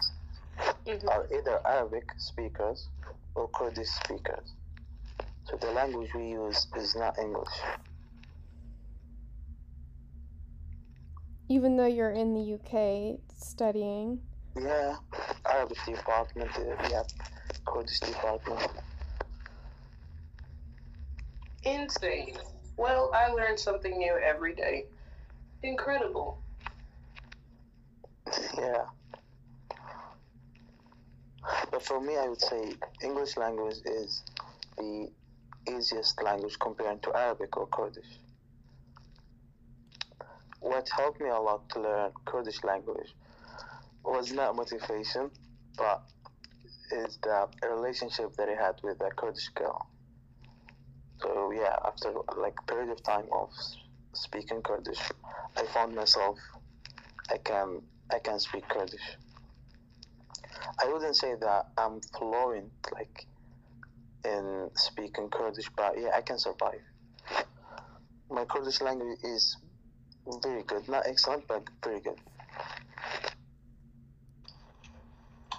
[0.86, 2.88] hmm are either Arabic speakers
[3.34, 4.52] or Kurdish speakers.
[5.44, 7.48] So the language we use is not English.
[11.48, 14.20] even though you're in the UK studying.
[14.60, 14.96] Yeah,
[15.50, 17.06] Arabic department, uh, we have
[17.64, 18.60] Kurdish department.
[21.64, 22.36] Insane.
[22.76, 24.84] Well, I learn something new every day.
[25.62, 26.38] Incredible.
[28.58, 28.84] Yeah.
[31.70, 34.22] But for me, I would say English language is
[34.76, 35.08] the
[35.70, 38.20] easiest language compared to Arabic or Kurdish.
[40.60, 43.14] What helped me a lot to learn Kurdish language
[44.04, 45.30] was not motivation,
[45.76, 46.02] but
[46.92, 49.86] is the relationship that I had with a Kurdish girl.
[51.20, 53.50] So yeah, after like a period of time of
[54.12, 55.00] speaking Kurdish,
[55.56, 56.38] I found myself
[57.30, 59.16] I can I can speak Kurdish.
[60.82, 63.26] I wouldn't say that I'm fluent like
[64.24, 66.80] in speaking Kurdish, but yeah, I can survive.
[68.30, 69.56] My Kurdish language is
[70.42, 72.18] very good, not excellent, but very good.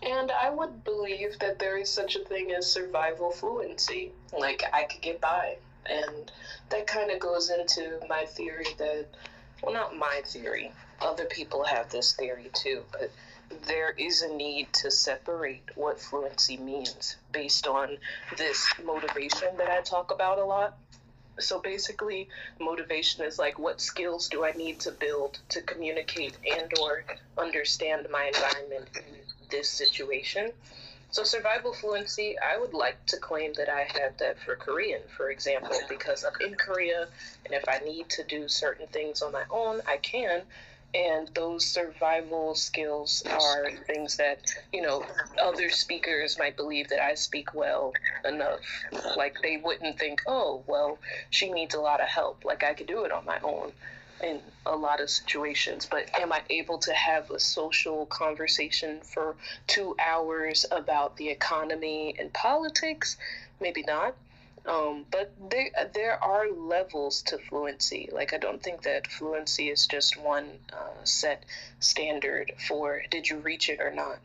[0.02, 4.12] And I would believe that there is such a thing as survival fluency.
[4.38, 5.58] Like, I could get by.
[5.86, 6.32] And
[6.70, 9.08] that kind of goes into my theory that,
[9.62, 10.72] well, not my theory,
[11.02, 13.12] other people have this theory too, but
[13.68, 17.98] there is a need to separate what fluency means based on
[18.38, 20.78] this motivation that I talk about a lot.
[21.40, 22.28] So basically,
[22.60, 27.06] motivation is like what skills do I need to build to communicate and or
[27.38, 29.16] understand my environment in
[29.50, 30.52] this situation.
[31.12, 35.32] So survival fluency, I would like to claim that I have that for Korean, for
[35.32, 37.08] example, because I'm in Korea
[37.46, 40.44] and if I need to do certain things on my own, I can.
[40.94, 44.40] And those survival skills are things that,
[44.74, 45.06] you know,
[45.40, 47.94] other speakers might believe that I speak well
[48.26, 48.62] enough.
[49.16, 50.98] Like they wouldn't think, oh, well,
[51.30, 52.44] she needs a lot of help.
[52.44, 53.72] Like I could do it on my own
[54.24, 55.88] in a lot of situations.
[55.90, 59.36] But am I able to have a social conversation for
[59.68, 63.18] two hours about the economy and politics?
[63.62, 64.16] Maybe not.
[64.66, 68.10] Um, but there, there are levels to fluency.
[68.12, 71.44] Like, I don't think that fluency is just one uh, set
[71.80, 74.20] standard for did you reach it or not.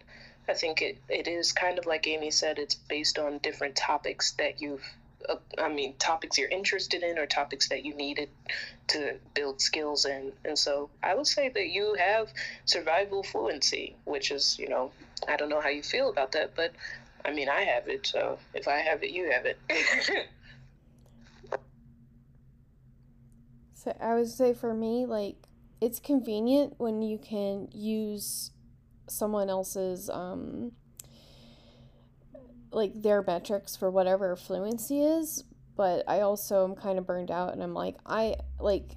[0.48, 4.32] I think it, it is kind of like Amy said, it's based on different topics
[4.32, 4.84] that you've,
[5.26, 8.28] uh, I mean, topics you're interested in or topics that you needed
[8.88, 10.32] to build skills in.
[10.44, 12.30] And so I would say that you have
[12.66, 14.92] survival fluency, which is, you know,
[15.26, 16.72] I don't know how you feel about that, but
[17.24, 19.58] I mean, I have it, so if I have it, you have it.
[23.84, 25.36] So I would say for me, like
[25.80, 28.50] it's convenient when you can use
[29.06, 30.72] someone else's um
[32.72, 35.44] like their metrics for whatever fluency is,
[35.76, 38.96] but I also am kind of burned out and I'm like I like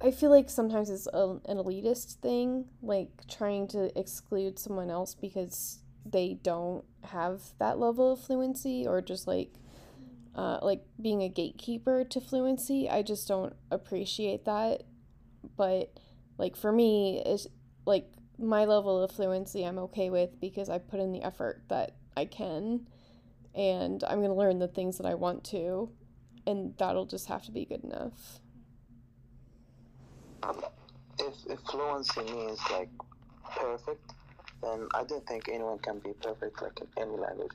[0.00, 5.12] I feel like sometimes it's a, an elitist thing, like trying to exclude someone else
[5.14, 5.80] because
[6.10, 9.52] they don't have that level of fluency or just like
[10.34, 12.88] uh, like being a gatekeeper to fluency.
[12.88, 14.84] I just don't appreciate that.
[15.56, 15.92] But
[16.38, 17.46] like for me, is
[17.84, 21.96] like my level of fluency I'm okay with because I put in the effort that
[22.16, 22.86] I can,
[23.54, 25.90] and I'm gonna learn the things that I want to,
[26.46, 28.40] and that'll just have to be good enough.
[31.18, 32.88] If, if fluency means like
[33.54, 34.12] perfect,
[34.62, 37.52] then I don't think anyone can be perfect like in any language.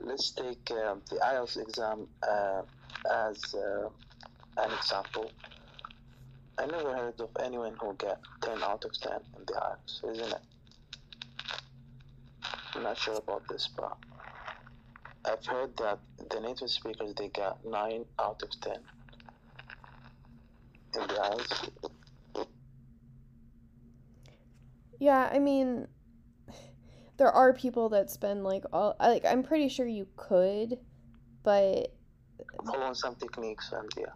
[0.00, 2.62] Let's take uh, the IELTS exam uh,
[3.10, 3.88] as uh,
[4.58, 5.30] an example.
[6.58, 10.32] I never heard of anyone who got 10 out of 10 in the IELTS, isn't
[10.32, 10.40] it?
[12.74, 13.96] I'm not sure about this, but
[15.24, 15.98] I've heard that
[16.30, 18.74] the native speakers they got 9 out of 10.
[20.96, 21.70] in the IELTS.
[25.00, 25.86] Yeah, I mean,
[27.16, 30.78] there are people that spend like all like I'm pretty sure you could,
[31.42, 31.94] but
[32.66, 34.06] Following some techniques and yeah.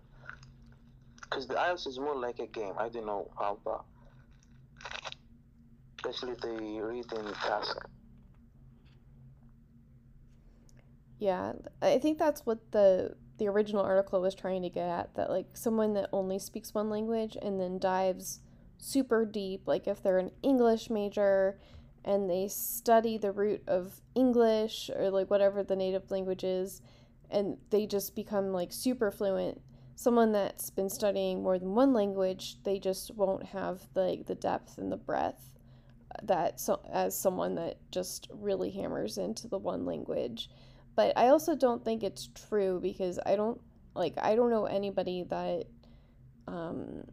[1.22, 2.72] Because the IELTS is more like a game.
[2.78, 3.84] I don't know how, but
[5.98, 7.76] especially the reading task.
[11.18, 15.30] yeah, I think that's what the the original article was trying to get at that
[15.30, 18.40] like someone that only speaks one language and then dives
[18.78, 21.58] super deep like if they're an English major
[22.08, 26.80] and they study the root of English or like whatever the native language is
[27.30, 29.60] and they just become like super fluent.
[29.94, 34.78] Someone that's been studying more than one language they just won't have like the depth
[34.78, 35.58] and the breadth
[36.22, 40.48] that so as someone that just really hammers into the one language.
[40.96, 43.60] But i also don't think it's true because i don't
[43.94, 45.66] like i don't know anybody that
[46.48, 47.04] um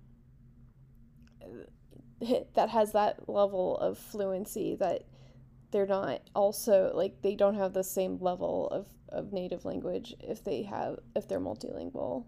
[2.54, 5.04] that has that level of fluency that
[5.72, 10.44] they're not also like they don't have the same level of, of native language if
[10.44, 12.26] they have if they're multilingual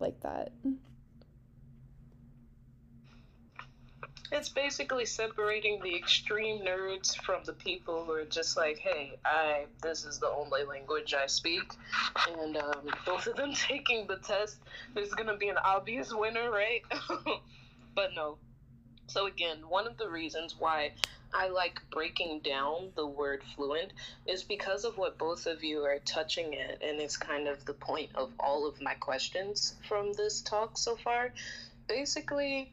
[0.00, 0.52] like that
[4.32, 9.66] It's basically separating the extreme nerds from the people who are just like, hey, I
[9.82, 11.72] this is the only language I speak,
[12.38, 14.58] and um, both of them taking the test.
[14.94, 16.82] There's gonna be an obvious winner, right?
[17.96, 18.38] but no.
[19.10, 20.92] So again, one of the reasons why
[21.34, 23.92] I like breaking down the word fluent
[24.24, 27.74] is because of what both of you are touching at, and it's kind of the
[27.74, 31.32] point of all of my questions from this talk so far.
[31.88, 32.72] Basically,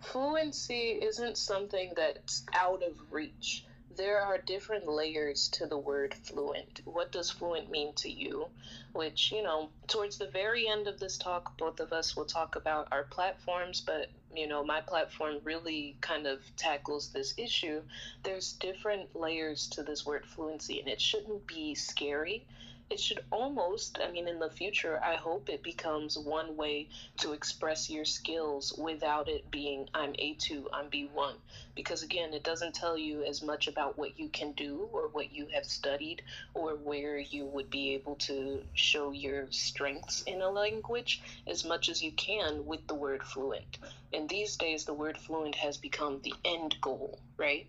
[0.00, 3.66] fluency isn't something that's out of reach.
[3.96, 6.80] There are different layers to the word fluent.
[6.84, 8.48] What does fluent mean to you?
[8.92, 12.56] Which, you know, towards the very end of this talk, both of us will talk
[12.56, 17.82] about our platforms, but, you know, my platform really kind of tackles this issue.
[18.24, 22.46] There's different layers to this word fluency, and it shouldn't be scary
[22.90, 27.32] it should almost, I mean, in the future, I hope it becomes one way to
[27.32, 31.34] express your skills without it being I'm A2, I'm B1.
[31.74, 35.32] Because again, it doesn't tell you as much about what you can do or what
[35.32, 36.22] you have studied
[36.52, 41.88] or where you would be able to show your strengths in a language as much
[41.88, 43.78] as you can with the word fluent.
[44.12, 47.66] And these days, the word fluent has become the end goal, right?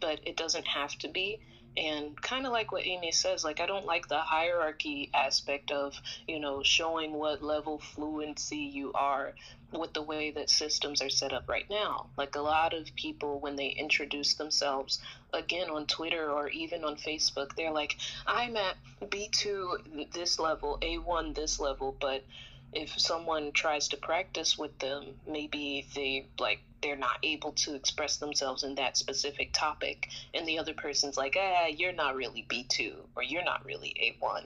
[0.00, 1.40] But it doesn't have to be
[1.76, 6.00] and kind of like what Amy says, like I don't like the hierarchy aspect of,
[6.26, 9.34] you know, showing what level fluency you are
[9.72, 12.06] with the way that systems are set up right now.
[12.16, 15.00] Like a lot of people when they introduce themselves
[15.32, 17.96] again on Twitter or even on Facebook, they're like,
[18.26, 22.24] "I'm at B2 this level, A1 this level," but
[22.72, 28.18] if someone tries to practice with them, maybe they like they're not able to express
[28.18, 33.08] themselves in that specific topic and the other person's like, "Ah, you're not really B2
[33.16, 34.44] or you're not really A1."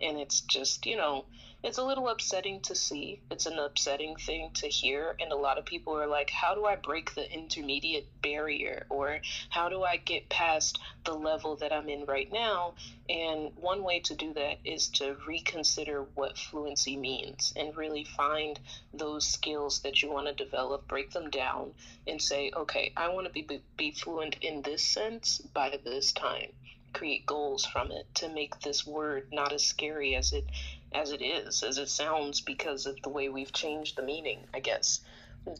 [0.00, 1.24] And it's just, you know,
[1.64, 3.20] it's a little upsetting to see.
[3.32, 5.16] It's an upsetting thing to hear.
[5.18, 8.86] And a lot of people are like, how do I break the intermediate barrier?
[8.90, 12.74] Or how do I get past the level that I'm in right now?
[13.08, 18.60] And one way to do that is to reconsider what fluency means and really find
[18.94, 21.74] those skills that you want to develop, break them down,
[22.06, 26.52] and say, okay, I want to be, be fluent in this sense by this time
[26.92, 30.44] create goals from it to make this word not as scary as it
[30.92, 34.60] as it is, as it sounds, because of the way we've changed the meaning, I
[34.60, 35.00] guess.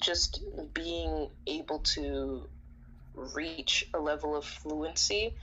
[0.00, 0.42] Just
[0.74, 2.48] being able to
[3.14, 5.34] reach a level of fluency,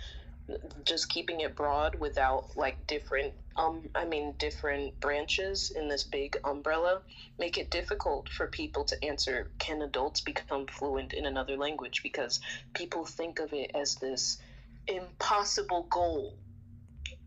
[0.83, 6.37] just keeping it broad without like different um I mean different branches in this big
[6.43, 7.01] umbrella
[7.39, 12.41] make it difficult for people to answer can adults become fluent in another language because
[12.73, 14.37] people think of it as this
[14.87, 16.37] impossible goal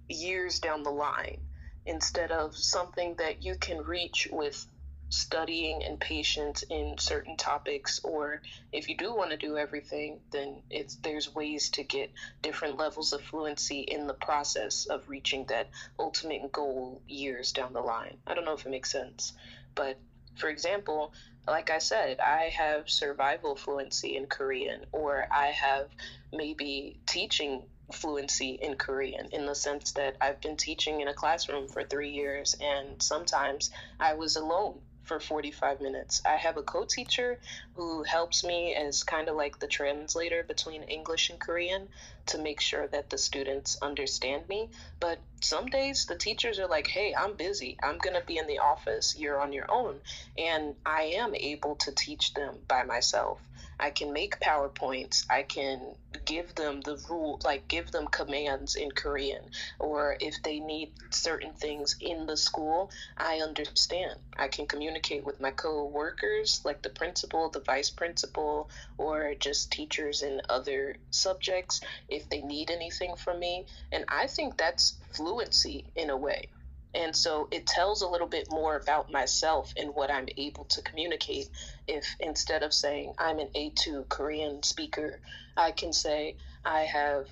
[0.08, 1.40] years down the line
[1.88, 4.66] instead of something that you can reach with
[5.10, 10.56] studying and patience in certain topics or if you do want to do everything then
[10.70, 12.12] it's there's ways to get
[12.42, 17.80] different levels of fluency in the process of reaching that ultimate goal years down the
[17.80, 18.18] line.
[18.26, 19.32] I don't know if it makes sense
[19.74, 19.98] but
[20.36, 21.12] for example
[21.46, 25.86] like i said i have survival fluency in korean or i have
[26.32, 27.62] maybe teaching
[27.92, 32.10] fluency in Korean in the sense that I've been teaching in a classroom for three
[32.10, 36.20] years and sometimes I was alone for 45 minutes.
[36.26, 37.40] I have a co teacher
[37.74, 41.88] who helps me as kind of like the translator between English and Korean
[42.26, 44.68] to make sure that the students understand me.
[45.00, 47.78] But some days the teachers are like, hey, I'm busy.
[47.82, 49.16] I'm going to be in the office.
[49.18, 49.96] You're on your own.
[50.36, 53.40] And I am able to teach them by myself.
[53.80, 55.24] I can make PowerPoints.
[55.30, 59.50] I can give them the rule, like give them commands in Korean.
[59.78, 64.18] Or if they need certain things in the school, I understand.
[64.36, 69.70] I can communicate with my co workers, like the principal, the vice principal, or just
[69.70, 73.66] teachers in other subjects if they need anything from me.
[73.92, 76.48] And I think that's fluency in a way.
[76.94, 80.82] And so it tells a little bit more about myself and what I'm able to
[80.82, 81.50] communicate.
[81.86, 85.20] If instead of saying I'm an A2 Korean speaker,
[85.56, 87.28] I can say I have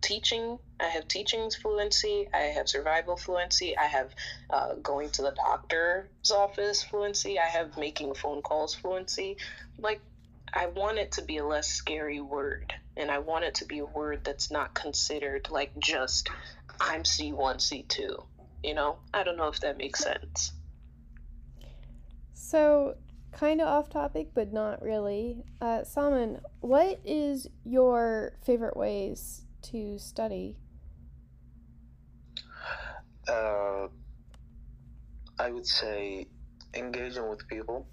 [0.00, 4.14] teaching, I have teaching fluency, I have survival fluency, I have
[4.50, 9.36] uh, going to the doctor's office fluency, I have making phone calls fluency.
[9.78, 10.00] Like,
[10.54, 13.80] I want it to be a less scary word, and I want it to be
[13.80, 16.30] a word that's not considered like just
[16.80, 18.24] I'm C1, C2
[18.66, 20.52] you know, I don't know if that makes sense.
[22.34, 22.96] So,
[23.30, 25.44] kind of off topic, but not really.
[25.60, 30.56] Uh, Salman, what is your favorite ways to study?
[33.28, 33.86] Uh,
[35.38, 36.26] I would say
[36.74, 37.86] engaging with people,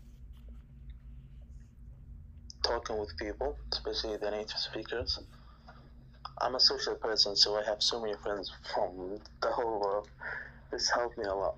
[2.63, 5.19] talking with people, especially the native speakers.
[6.41, 10.09] I'm a social person, so I have so many friends from the whole world.
[10.73, 11.55] This helped me a lot.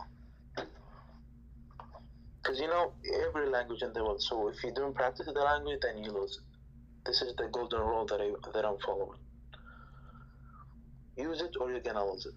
[2.43, 2.91] Because you know,
[3.30, 6.38] every language in the world, so if you don't practice the language, then you lose
[6.38, 6.43] it.
[7.05, 9.18] This is the golden rule that, I, that I'm following.
[11.16, 12.34] Use it or you're gonna lose it.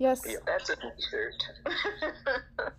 [0.00, 0.22] Yes.
[0.26, 0.38] Yeah.
[0.44, 0.76] That's a
[1.08, 1.40] shirt.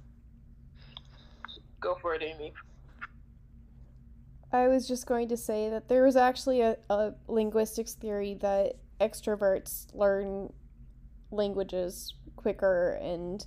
[1.80, 2.52] Go for it, Amy.
[4.52, 8.74] I was just going to say that there was actually a, a linguistics theory that
[9.00, 10.52] extroverts learn
[11.32, 13.46] languages quicker and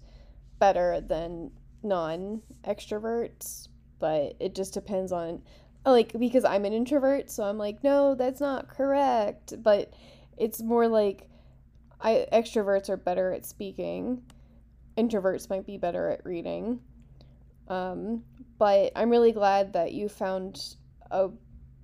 [0.58, 1.50] better than
[1.82, 3.68] non extroverts,
[3.98, 5.42] but it just depends on
[5.86, 9.54] like because I'm an introvert, so I'm like, no, that's not correct.
[9.62, 9.92] But
[10.36, 11.28] it's more like
[12.00, 14.22] I extroverts are better at speaking.
[14.96, 16.80] Introverts might be better at reading.
[17.68, 18.24] Um,
[18.58, 20.74] but I'm really glad that you found
[21.10, 21.30] a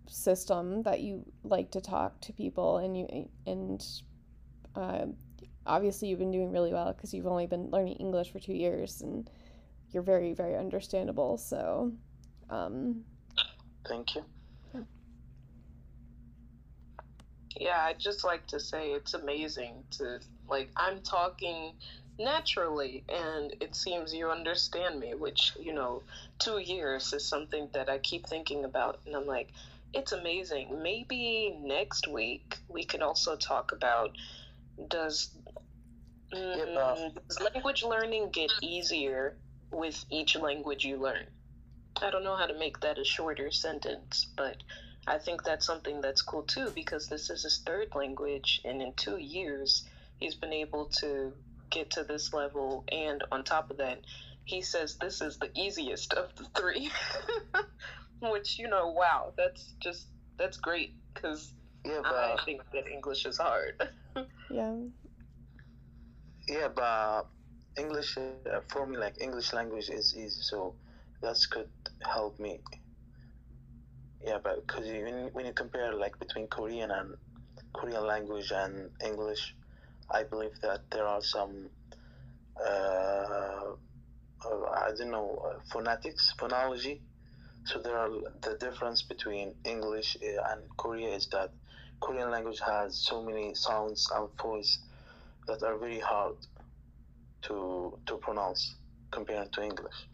[0.07, 3.85] system that you like to talk to people and you and
[4.75, 5.07] uh,
[5.67, 9.01] obviously you've been doing really well because you've only been learning English for two years
[9.01, 9.29] and
[9.91, 11.39] you're very, very understandable.
[11.39, 11.93] So,
[12.51, 13.05] um,
[13.87, 14.25] thank you.
[17.57, 21.75] Yeah, I'd just like to say it's amazing to, like, I'm talking
[22.19, 26.03] naturally and it seems you understand me, which, you know,
[26.41, 28.99] two years is something that I keep thinking about.
[29.07, 29.51] And I'm like,
[29.93, 30.83] it's amazing.
[30.83, 34.17] Maybe next week we can also talk about
[34.89, 35.31] does
[36.35, 39.37] Mm, does language learning get easier
[39.71, 41.25] with each language you learn?
[42.03, 44.57] I don't know how to make that a shorter sentence, but
[45.07, 48.93] I think that's something that's cool too because this is his third language, and in
[48.95, 49.87] two years,
[50.19, 51.33] he's been able to
[51.71, 52.85] get to this level.
[52.91, 54.01] And on top of that,
[54.45, 56.91] he says this is the easiest of the three,
[58.21, 60.07] which, you know, wow, that's just,
[60.37, 61.53] that's great because
[61.85, 63.89] yeah, I think that English is hard.
[64.51, 64.75] yeah
[66.49, 67.27] yeah but
[67.77, 70.75] english uh, for me like english language is easy so
[71.23, 71.69] that's could
[72.03, 72.61] help me.
[74.25, 77.15] Yeah but because when, when you compare like between korean and
[77.75, 79.55] korean language and english
[80.11, 81.71] i believe that there are some
[82.61, 83.73] uh,
[84.47, 87.01] uh, i don't know uh, phonetics phonology.
[87.65, 88.11] So there are
[88.43, 91.53] the difference between english uh, and korea is that
[92.01, 94.79] korean language has so many sounds and voice
[95.47, 96.37] that are very hard
[97.43, 98.75] to to pronounce
[99.11, 100.09] compared to English.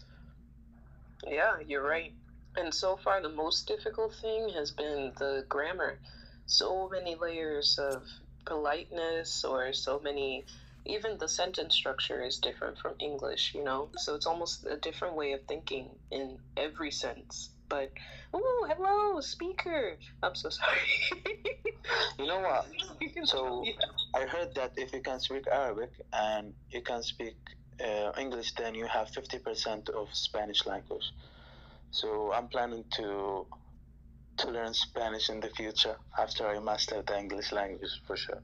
[1.26, 2.12] Yeah, you're right.
[2.56, 5.98] And so far, the most difficult thing has been the grammar.
[6.46, 8.02] So many layers of
[8.44, 10.44] politeness, or so many,
[10.84, 13.90] even the sentence structure is different from English, you know?
[13.98, 17.92] So it's almost a different way of thinking in every sense but
[18.34, 19.96] oh, hello, speaker.
[20.22, 20.76] I'm so sorry.
[22.18, 22.66] you know what?
[23.24, 23.72] So yeah.
[24.14, 27.36] I heard that if you can speak Arabic and you can speak
[27.82, 31.12] uh, English, then you have 50% of Spanish language.
[31.92, 33.46] So I'm planning to
[34.38, 38.42] to learn Spanish in the future after I master the English language for sure.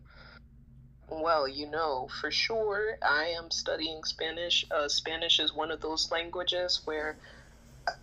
[1.08, 4.66] Well, you know, for sure, I am studying Spanish.
[4.70, 7.16] Uh, Spanish is one of those languages where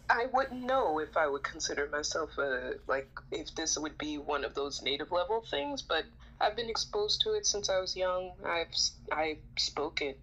[0.10, 4.46] I wouldn't know if I would consider myself a like if this would be one
[4.46, 6.06] of those native level things, but
[6.40, 8.32] I've been exposed to it since I was young.
[8.46, 8.74] I've
[9.12, 10.20] I spoke it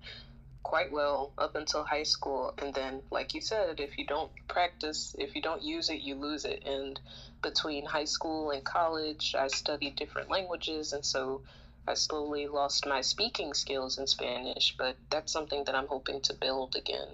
[0.63, 5.15] quite well up until high school, and then, like you said, if you don't practice,
[5.19, 6.63] if you don't use it, you lose it.
[6.65, 7.01] And
[7.43, 11.43] between high school and college, I studied different languages, and so
[11.89, 14.75] I slowly lost my speaking skills in Spanish.
[14.79, 17.09] But that's something that I'm hoping to build again.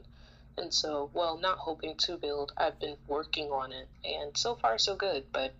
[0.59, 4.79] And so, well, not hoping to build, I've been working on it, and so far
[4.79, 5.31] so good.
[5.31, 5.55] But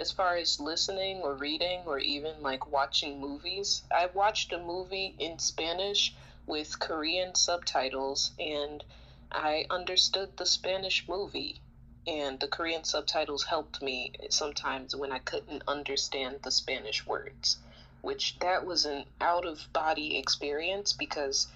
[0.00, 5.14] as far as listening or reading or even like watching movies, I watched a movie
[5.18, 6.12] in Spanish
[6.44, 8.82] with Korean subtitles, and
[9.30, 11.60] I understood the Spanish movie.
[12.04, 17.58] And the Korean subtitles helped me sometimes when I couldn't understand the Spanish words,
[18.00, 21.46] which that was an out of body experience because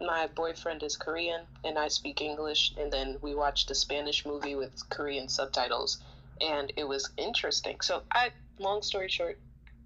[0.00, 4.54] my boyfriend is Korean and I speak English, and then we watched a Spanish movie
[4.54, 6.00] with Korean subtitles,
[6.40, 7.80] and it was interesting.
[7.80, 9.38] So, I, long story short,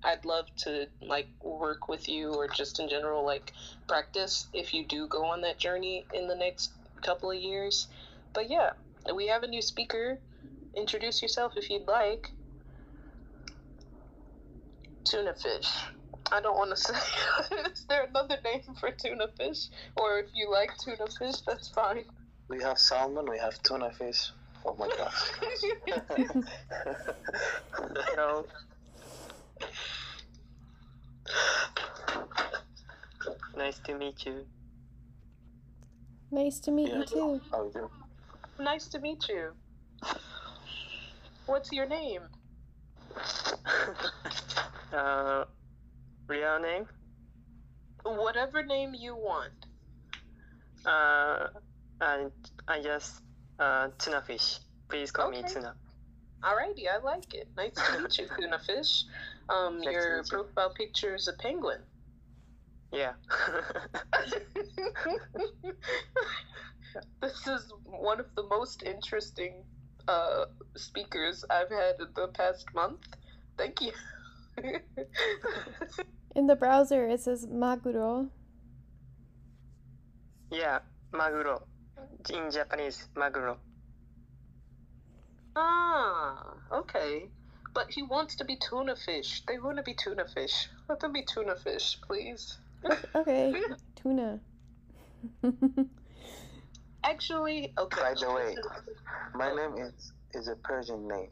[0.04, 3.52] I'd love to like work with you or just in general like
[3.88, 7.88] practice if you do go on that journey in the next couple of years.
[8.32, 8.70] But yeah,
[9.14, 10.18] we have a new speaker.
[10.74, 12.30] Introduce yourself if you'd like.
[15.04, 15.68] Tuna fish.
[16.32, 16.94] I don't want to say.
[17.72, 19.68] Is there another name for tuna fish?
[19.96, 22.04] Or if you like tuna fish, that's fine.
[22.48, 24.30] We have salmon, we have tuna fish.
[24.64, 25.30] Oh my gosh.
[27.72, 28.44] Hello.
[33.56, 34.46] Nice to meet you.
[36.30, 36.98] Nice to meet Yeah.
[36.98, 37.40] you too.
[37.50, 37.90] How we do?
[38.58, 39.52] nice to meet you.
[41.46, 42.22] What's your name?
[44.92, 45.44] uh,
[46.28, 46.86] real name?
[48.04, 49.66] Whatever name you want.
[50.84, 51.48] Uh,
[52.00, 52.32] and
[52.68, 53.20] I guess
[53.58, 54.60] uh, tuna fish.
[54.88, 55.54] Please call me Okay.
[55.54, 55.74] tuna.
[56.42, 57.48] Alrighty, I like it.
[57.56, 59.04] Nice to meet you, tuna fish.
[59.48, 61.80] Um, Nice your profile picture is a penguin.
[62.92, 63.14] Yeah.
[67.20, 69.64] this is one of the most interesting
[70.06, 73.06] uh, speakers I've had in the past month.
[73.58, 73.92] Thank you.
[76.38, 78.28] In the browser, it says Maguro.
[80.52, 80.78] yeah,
[81.12, 81.62] maguro.
[82.30, 83.56] In Japanese, maguro.
[85.56, 87.26] ah, okay.
[87.74, 89.42] But he wants to be tuna fish.
[89.48, 90.68] They want to be tuna fish.
[90.88, 92.56] Let them be tuna fish, please.
[93.16, 93.52] Okay,
[93.96, 94.38] tuna.
[97.02, 98.00] Actually, okay.
[98.00, 98.54] By the way,
[99.34, 101.30] my name is is a Persian name.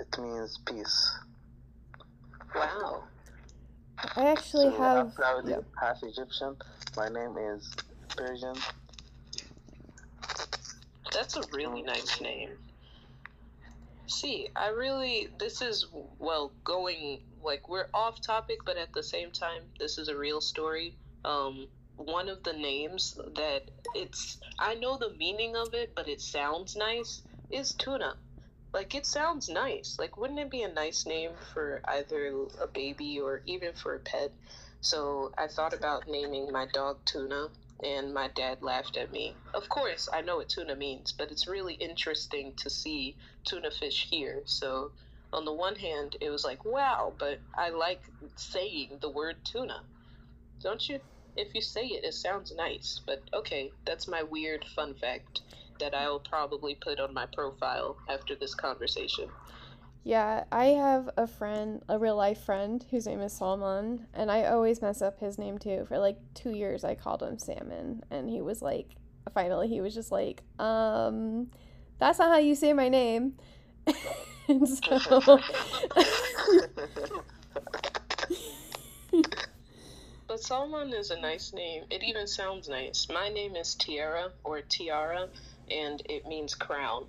[0.00, 1.18] It means peace.
[2.52, 3.04] Wow.
[3.98, 5.06] I actually so have.
[5.06, 5.58] half Saudi, yeah.
[5.80, 6.56] half Egyptian.
[6.96, 7.70] My name is
[8.16, 8.54] Persian.
[11.12, 12.50] That's a really nice name.
[14.06, 15.86] See, I really, this is,
[16.18, 20.40] well, going, like, we're off topic, but at the same time, this is a real
[20.40, 20.96] story.
[21.24, 21.66] Um,
[21.96, 23.62] one of the names that
[23.94, 28.16] it's, I know the meaning of it, but it sounds nice, is tuna.
[28.76, 29.96] Like, it sounds nice.
[29.98, 33.98] Like, wouldn't it be a nice name for either a baby or even for a
[33.98, 34.30] pet?
[34.82, 37.48] So I thought about naming my dog Tuna,
[37.82, 39.34] and my dad laughed at me.
[39.54, 43.16] Of course, I know what tuna means, but it's really interesting to see
[43.46, 44.42] tuna fish here.
[44.44, 44.90] So,
[45.32, 48.02] on the one hand, it was like, wow, but I like
[48.34, 49.80] saying the word tuna.
[50.60, 51.00] Don't you?
[51.34, 53.00] If you say it, it sounds nice.
[53.06, 55.40] But okay, that's my weird fun fact
[55.78, 59.28] that I'll probably put on my profile after this conversation.
[60.04, 64.44] Yeah, I have a friend, a real life friend, whose name is Salman, and I
[64.44, 65.84] always mess up his name too.
[65.88, 68.94] For like two years, I called him Salmon, and he was like,
[69.34, 71.50] finally, he was just like, um,
[71.98, 73.34] that's not how you say my name.
[74.48, 75.20] and so,
[80.28, 81.84] But Salman is a nice name.
[81.88, 83.08] It even sounds nice.
[83.08, 85.28] My name is Tiara or Tiara,
[85.70, 87.06] and it means crown.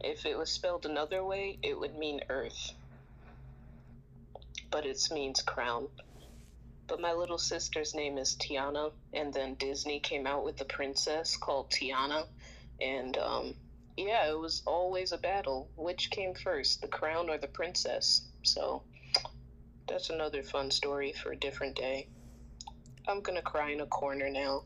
[0.00, 2.72] If it was spelled another way, it would mean earth.
[4.70, 5.88] But it means crown.
[6.86, 11.36] But my little sister's name is Tiana, and then Disney came out with a princess
[11.36, 12.26] called Tiana,
[12.80, 13.54] and um,
[13.96, 15.70] yeah, it was always a battle.
[15.76, 18.28] Which came first, the crown or the princess?
[18.42, 18.82] So
[19.88, 22.08] that's another fun story for a different day.
[23.08, 24.64] I'm gonna cry in a corner now.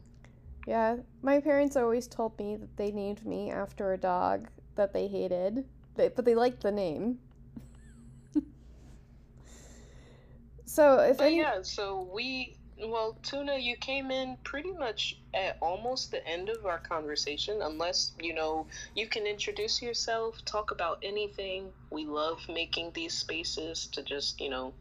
[0.69, 5.09] Yeah, my parents always told me that they named me after a dog that they
[5.09, 5.65] hated,
[5.95, 7.19] they, but they liked the name.
[10.67, 15.57] so if But any, yeah, so we well, Tuna, you came in pretty much at
[15.61, 20.99] almost the end of our conversation, unless, you know, you can introduce yourself, talk about
[21.03, 21.73] anything.
[21.91, 24.75] We love making these spaces to just, you know,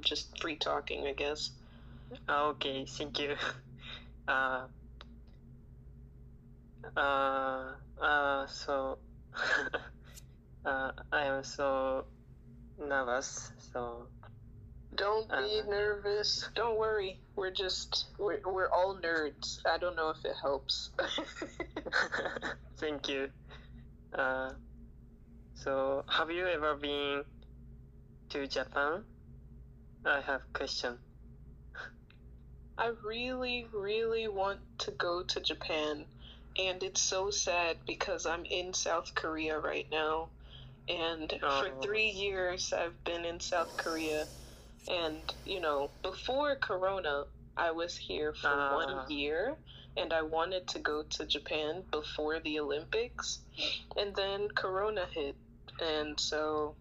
[0.00, 1.52] just free talking, I guess.
[2.28, 3.36] Okay, thank you.
[4.28, 4.68] Uh,
[6.96, 8.98] uh, uh, so
[10.64, 12.06] uh, I am so
[12.78, 13.52] nervous.
[13.72, 14.08] So
[14.94, 15.70] Don't be Uh-huh.
[15.70, 16.48] nervous.
[16.54, 17.20] Don't worry.
[17.36, 19.58] We're just, we're, we're all nerds.
[19.66, 20.90] I don't know if it helps.
[22.78, 23.30] thank you.
[24.12, 24.52] Uh,
[25.54, 27.24] so have you ever been
[28.30, 29.04] to Japan?
[30.04, 30.98] I have question.
[32.78, 36.06] I really, really want to go to Japan,
[36.58, 40.28] and it's so sad because I'm in South Korea right now.
[40.88, 41.80] And for Oh.
[41.82, 44.26] three years, I've been in South Korea.
[44.88, 47.24] And, you know, before Corona,
[47.56, 48.74] I was here for Ah.
[48.76, 49.56] one year,
[49.96, 53.40] and I wanted to go to Japan before the Olympics.
[53.96, 55.36] And then Corona hit,
[55.80, 56.74] and so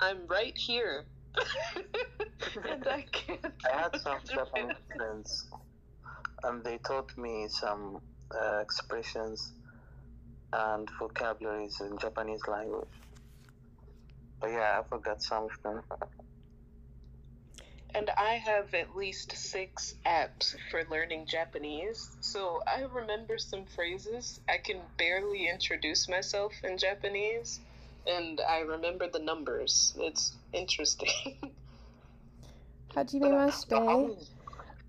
[0.00, 1.04] I'm right here.
[2.68, 3.40] and I can't.
[3.72, 4.44] I had some Japan.
[4.44, 5.46] Japanese friends,
[6.44, 8.00] and they taught me some
[8.34, 9.52] uh, expressions
[10.52, 12.88] and vocabularies in Japanese language.
[14.40, 15.82] But yeah, I forgot some of them.
[17.94, 24.40] And I have at least six apps for learning Japanese, so I remember some phrases.
[24.48, 27.60] I can barely introduce myself in Japanese,
[28.06, 29.94] and I remember the numbers.
[29.98, 31.38] It's interesting.
[32.94, 34.22] Hajime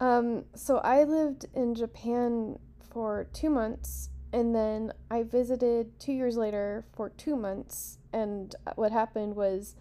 [0.02, 2.60] Um, so I lived in Japan
[2.90, 7.98] for two months, and then I visited two years later for two months.
[8.14, 9.76] And what happened was,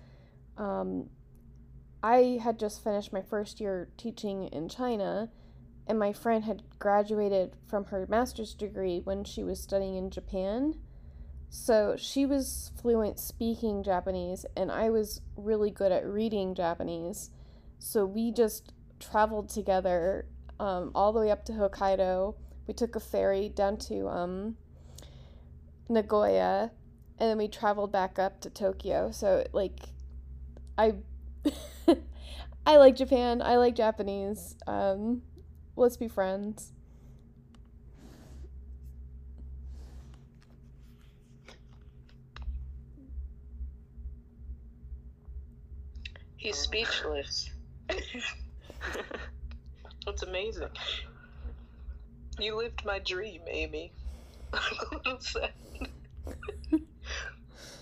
[0.56, 1.10] um,
[2.02, 5.30] I had just finished my first year teaching in China,
[5.86, 10.74] and my friend had graduated from her master's degree when she was studying in Japan.
[11.50, 17.30] So she was fluent speaking Japanese, and I was really good at reading Japanese.
[17.78, 20.26] So we just traveled together
[20.60, 22.34] um, all the way up to Hokkaido.
[22.68, 24.56] We took a ferry down to um,
[25.88, 26.70] Nagoya,
[27.18, 29.10] and then we traveled back up to Tokyo.
[29.10, 29.80] So like,
[30.76, 30.96] I
[32.66, 33.40] I like Japan.
[33.40, 34.54] I like Japanese.
[34.66, 35.22] Um,
[35.76, 36.72] let's be friends.
[46.36, 47.50] He's speechless.
[50.06, 50.68] That's amazing.
[52.38, 53.92] You lived my dream, Amy.
[54.52, 54.60] I'm
[54.92, 55.52] a little sad.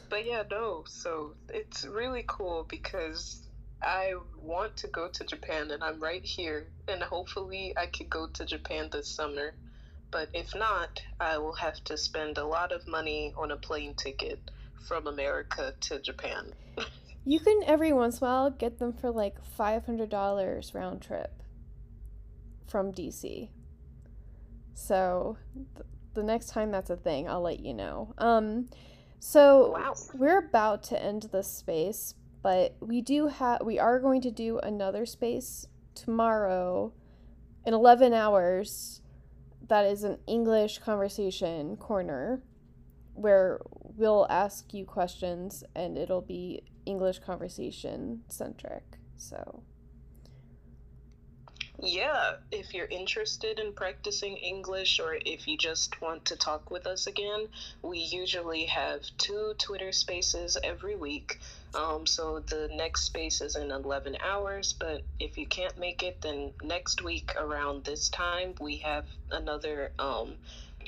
[0.09, 3.42] but yeah, no, so it's really cool because
[3.82, 8.28] I want to go to Japan and I'm right here, and hopefully I could go
[8.28, 9.54] to Japan this summer.
[10.11, 13.94] But if not, I will have to spend a lot of money on a plane
[13.94, 14.40] ticket
[14.88, 16.54] from America to Japan.
[17.28, 21.02] You can every once in a while get them for like five hundred dollars round
[21.02, 21.42] trip
[22.68, 23.48] from DC.
[24.76, 25.38] So
[25.74, 28.14] th- the next time that's a thing, I'll let you know.
[28.18, 28.68] Um,
[29.18, 29.94] so Wow.
[30.14, 34.58] we're about to end this space, but we do have we are going to do
[34.58, 36.92] another space tomorrow
[37.64, 39.00] in 11 hours
[39.66, 42.42] that is an English conversation corner
[43.14, 43.60] where
[43.96, 48.98] we'll ask you questions and it'll be English conversation centric.
[49.16, 49.62] So,
[51.82, 56.86] Yeah, if you're interested in practicing English or if you just want to talk with
[56.86, 57.48] us again,
[57.82, 61.38] we usually have two Twitter spaces every week.
[61.74, 66.22] Um, so the next space is in 11 hours, but if you can't make it,
[66.22, 70.36] then next week around this time, we have another um,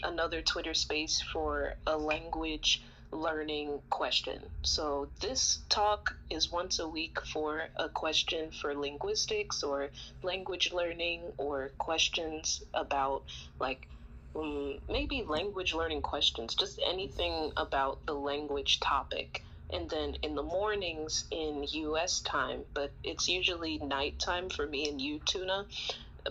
[0.03, 4.39] another Twitter space for a language learning question.
[4.63, 9.91] So this talk is once a week for a question for linguistics or
[10.23, 13.23] language learning or questions about
[13.59, 13.89] like
[14.37, 19.43] um, maybe language learning questions, just anything about the language topic.
[19.71, 25.01] And then in the mornings in US time, but it's usually nighttime for me and
[25.01, 25.67] you, Tuna.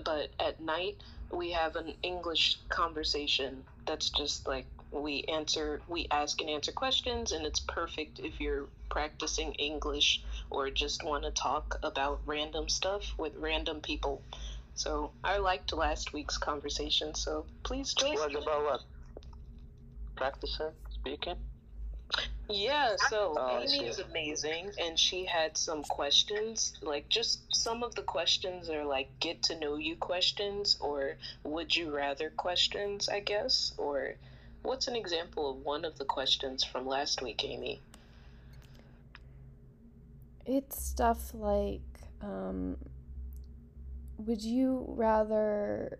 [0.03, 0.97] But at night,
[1.31, 7.31] we have an English conversation that's just like we answer, we ask and answer questions,
[7.31, 13.13] and it's perfect if you're practicing English or just want to talk about random stuff
[13.17, 14.21] with random people.
[14.75, 18.13] So I liked last week's conversation, so please join.
[18.15, 18.81] What about what?
[20.15, 21.35] Practicing speaking?
[22.49, 26.73] Yeah, so Oh, Amy is amazing, and she had some questions.
[26.81, 31.75] Like, just some of the questions are like get to know you questions, or would
[31.75, 33.73] you rather questions, I guess.
[33.77, 34.15] Or
[34.67, 37.79] what's an example of one of the questions from last week, Amy?
[40.45, 41.81] It's stuff like,
[42.21, 42.77] um,
[44.17, 45.99] would you rather.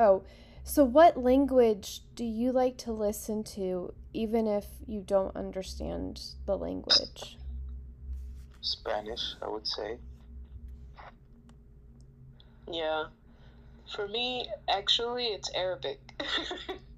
[0.00, 0.24] Oh,
[0.64, 6.56] so what language do you like to listen to even if you don't understand the
[6.56, 7.38] language?
[8.60, 9.98] Spanish, I would say.
[12.68, 13.04] Yeah.
[13.94, 16.00] For me, actually, it's Arabic.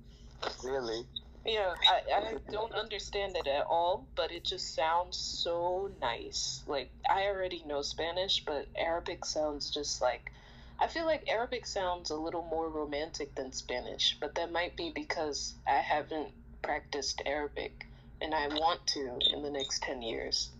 [0.64, 1.05] Really?
[1.44, 6.62] Yeah, I, I don't understand it at all, but it just sounds so nice.
[6.66, 10.32] Like, I already know Spanish, but Arabic sounds just like.
[10.80, 14.92] I feel like Arabic sounds a little more romantic than Spanish, but that might be
[14.94, 16.28] because I haven't
[16.62, 17.86] practiced Arabic
[18.20, 20.51] and I want to in the next 10 years.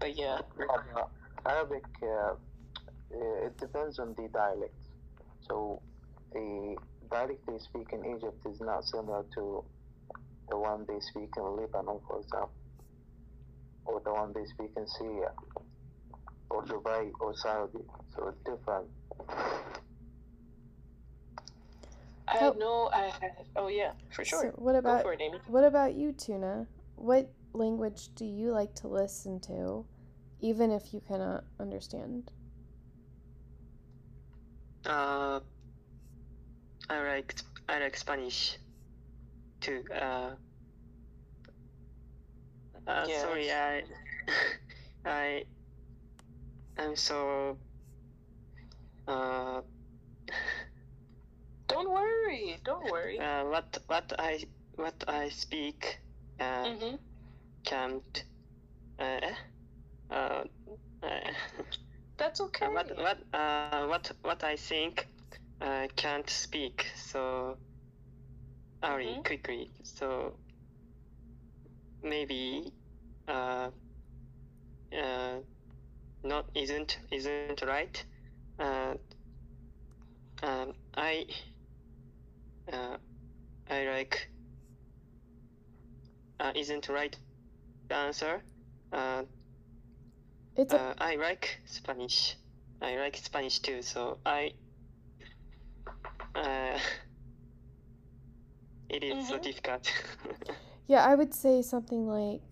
[0.00, 0.40] But yeah.
[0.58, 1.02] Uh,
[1.46, 4.74] Arabic, uh, uh, it depends on the dialect.
[5.48, 5.80] So,
[6.32, 6.76] the
[7.12, 9.64] dialect they speak in Egypt is not similar to
[10.48, 12.50] the one they speak in Lebanon, for example,
[13.84, 15.30] or the one they speak in Syria,
[16.50, 17.78] or Dubai, or Saudi.
[18.16, 18.88] So, it's different.
[22.28, 23.32] I know I had.
[23.56, 24.40] Oh, yeah, for sure.
[24.40, 25.38] So what Go about for it, Amy.
[25.46, 26.66] what about you, Tuna?
[26.96, 29.84] What language do you like to listen to,
[30.40, 32.30] even if you cannot understand?
[34.86, 35.40] Uh,
[36.88, 37.34] I like
[37.68, 38.58] I like Spanish
[39.60, 39.84] too.
[39.94, 40.36] Uh,
[42.86, 43.08] uh Yes.
[43.08, 43.82] sorry, I
[45.04, 45.44] I
[46.78, 47.58] I'm so
[49.06, 49.60] uh,
[51.68, 52.60] Don't worry.
[52.64, 53.18] Don't worry.
[53.18, 54.44] uh what what I
[54.76, 56.00] what I speak
[56.40, 56.96] uh hmm
[57.64, 58.24] can't
[58.98, 59.20] uh
[60.10, 60.44] uh,
[61.02, 61.20] uh
[62.18, 62.66] That's okay.
[62.66, 65.08] what what uh what what I think
[65.62, 67.58] uh can't speak so
[68.82, 69.22] hurry Mhm.
[69.24, 70.38] quickly so
[72.02, 72.72] maybe
[73.28, 73.70] uh
[74.92, 75.38] uh
[76.24, 77.88] not isn't isn't right
[78.42, 78.94] uh
[80.42, 81.26] um I
[82.72, 82.96] uh
[83.70, 84.30] I like
[86.40, 87.18] uh isn't right
[87.90, 88.44] answer
[88.92, 89.24] uh
[90.56, 92.36] It's a uh, I like Spanish.
[92.80, 94.54] I like Spanish too, so I.
[96.34, 96.78] Uh,
[98.88, 99.42] it is so Mhm.
[99.42, 99.90] difficult.
[100.86, 102.42] yeah, I would say something like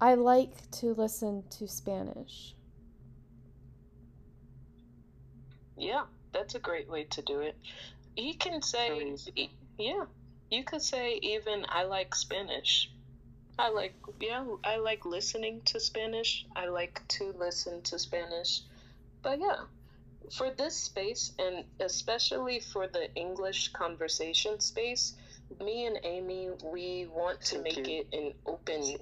[0.00, 2.54] I like to listen to Spanish.
[5.76, 7.58] Yeah, that's a great way to do it.
[8.16, 9.28] You can say, Nice.
[9.78, 10.06] yeah,
[10.50, 12.90] you could say even I like Spanish.
[13.58, 16.46] I like, yeah, I like listening to Spanish.
[16.56, 18.62] I like to listen to Spanish.
[19.22, 19.66] But yeah,
[20.32, 25.14] for this space, and especially for the English conversation space,
[25.60, 28.04] me and Amy, we want to Thank make you.
[28.10, 28.96] it an open,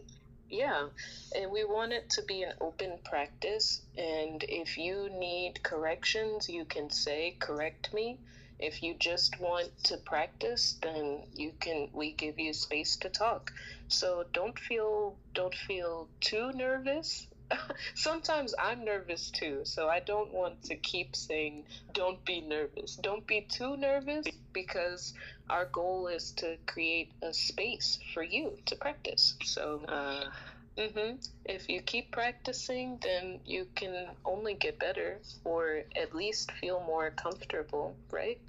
[0.50, 0.88] yeah,
[1.34, 3.82] and we want it to be an open practice.
[3.96, 8.20] And if you need corrections, you can say, correct me.
[8.58, 13.50] If you just want to practice, then you can, we give you space to talk.
[13.88, 17.26] So don't feel, don't feel too nervous.
[17.94, 22.96] Sometimes I'm nervous too, so I don't want to keep saying, don't be nervous.
[22.96, 25.12] Don't be too nervous because
[25.50, 29.34] our goal is to create a space for you to practice.
[29.42, 30.30] So, uh,
[30.78, 36.80] hmm If you keep practicing, then you can only get better or at least feel
[36.80, 38.40] more comfortable, right?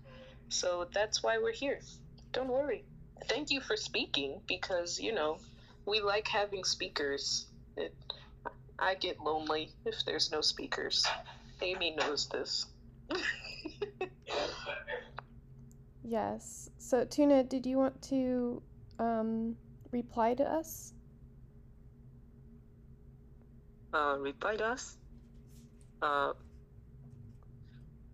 [0.50, 1.82] So that's why we're here.
[2.34, 2.86] Don't worry.
[3.30, 5.40] Thank you for speaking because, you know,
[5.86, 7.48] we like having speakers.
[7.78, 7.96] It,
[8.80, 11.06] I get lonely if there's no speakers.
[11.62, 12.66] Amy knows this.
[16.08, 16.70] Yes.
[16.78, 18.62] So Tuna, did you want to
[19.00, 19.56] um,
[19.92, 20.94] reply to us?
[23.96, 24.98] uh, reply us.
[26.02, 26.34] Uh,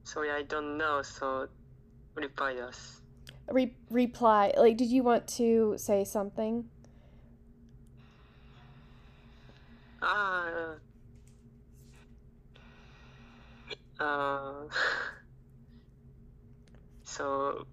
[0.03, 1.01] sorry, I don't know.
[1.01, 1.47] So,
[2.15, 3.01] reply to us.
[3.49, 4.53] Re- reply.
[4.55, 6.69] Like, did you want to say something?
[10.01, 10.79] Ah.
[13.99, 14.67] Uh,
[17.03, 17.65] so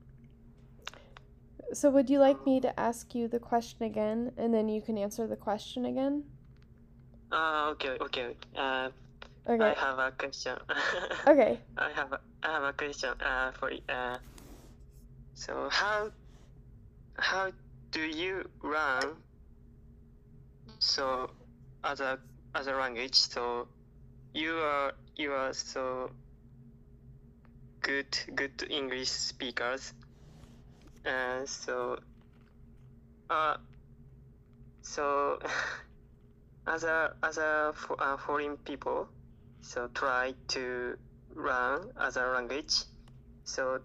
[1.72, 4.99] So would you like me to ask you the question again, and then you can
[4.99, 6.24] answer the question again?
[7.31, 8.91] ah okay okay uh
[9.49, 10.57] I have a question.
[11.26, 11.59] Okay.
[11.79, 14.18] I have a, I have a question uh, for uh,
[15.35, 16.11] so how
[17.16, 17.51] how
[17.91, 19.16] do you run
[20.79, 21.31] so
[21.85, 22.20] other
[22.55, 23.14] other language.
[23.14, 23.68] So
[24.35, 26.11] you are you are so
[27.83, 29.93] good good English speakers,
[31.05, 31.99] and so
[33.31, 33.55] uh
[34.83, 35.39] so
[36.66, 39.09] other other fo- uh, foreign people
[39.61, 40.97] so try to
[41.37, 42.72] learn other language.
[43.45, 43.81] So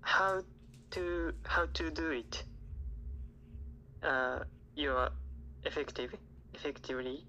[0.00, 0.42] how
[0.90, 2.44] to how to do it?
[4.02, 4.40] Uh,
[4.74, 5.10] you are
[5.68, 6.14] effective
[6.54, 7.24] effectively.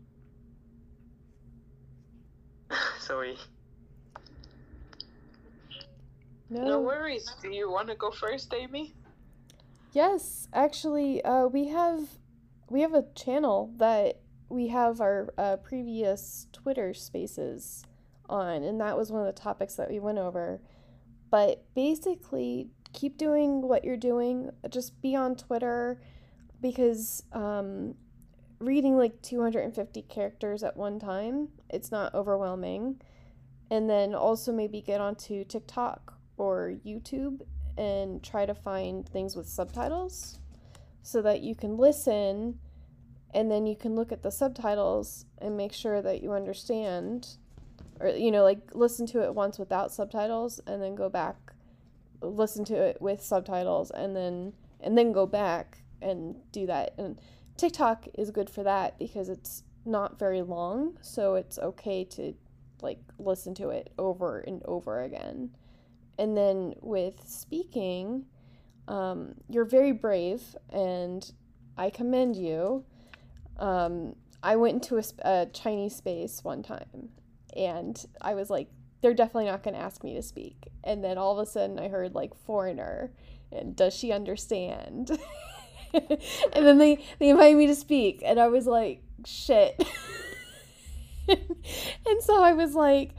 [3.00, 3.38] Sorry.
[6.50, 6.64] No.
[6.64, 7.32] No worries.
[7.42, 8.96] Do you want to go first, Amy?
[9.92, 12.02] Yes, actually, uh, we have
[12.70, 17.84] we have a channel that we have our uh, previous Twitter Spaces
[18.28, 20.62] on, and that was one of the topics that we went over.
[21.30, 24.50] But basically, keep doing what you're doing.
[24.70, 26.02] Just be on Twitter
[26.62, 27.96] because um,
[28.60, 33.02] reading like 250 characters at one time, it's not overwhelming.
[33.72, 37.42] And then also maybe get onto TikTok or YouTube
[37.78, 40.40] and try to find things with subtitles
[41.02, 42.60] so that you can listen
[43.34, 47.38] and then you can look at the subtitles and make sure that you understand
[48.00, 51.54] or you know like listen to it once without subtitles and then go back
[52.22, 57.20] listen to it with subtitles and then and then go back and do that and
[57.60, 62.34] TikTok is good for that because it's not very long so it's okay to
[62.82, 65.50] like listen to it over and over again
[66.18, 68.26] and then with speaking
[68.88, 71.32] um, you're very brave and
[71.78, 72.86] I commend you
[73.58, 77.10] um, I went into a, a Chinese space one time
[77.56, 78.70] and I was like,
[79.02, 80.70] they're definitely not going to ask me to speak.
[80.84, 83.12] And then all of a sudden I heard like foreigner
[83.52, 85.18] and does she understand?
[86.54, 89.82] and then they, they invited me to speak and I was like, shit.
[91.28, 93.12] and so I was like,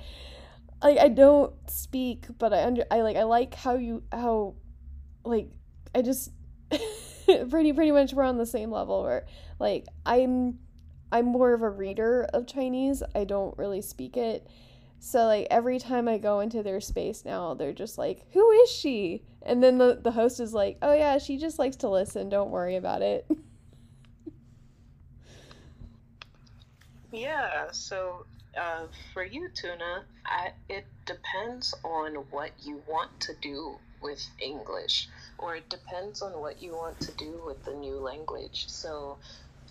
[0.83, 4.55] like I don't speak, but I under I like I like how you how
[5.25, 5.51] like
[5.95, 6.31] I just
[7.51, 9.27] pretty pretty much we're on the same level where
[9.59, 10.59] like I'm
[11.13, 13.03] I'm more of a reader of Chinese.
[13.15, 14.47] I don't really speak it.
[15.01, 18.71] So like every time I go into their space now, they're just like, "Who is
[18.71, 22.29] she?" And then the the host is like, "Oh yeah, she just likes to listen.
[22.29, 23.27] Don't worry about it."
[27.13, 28.25] Yeah, so
[28.57, 35.09] uh, for you, Tuna, I, it depends on what you want to do with English,
[35.39, 38.67] or it depends on what you want to do with the new language.
[38.69, 39.19] So,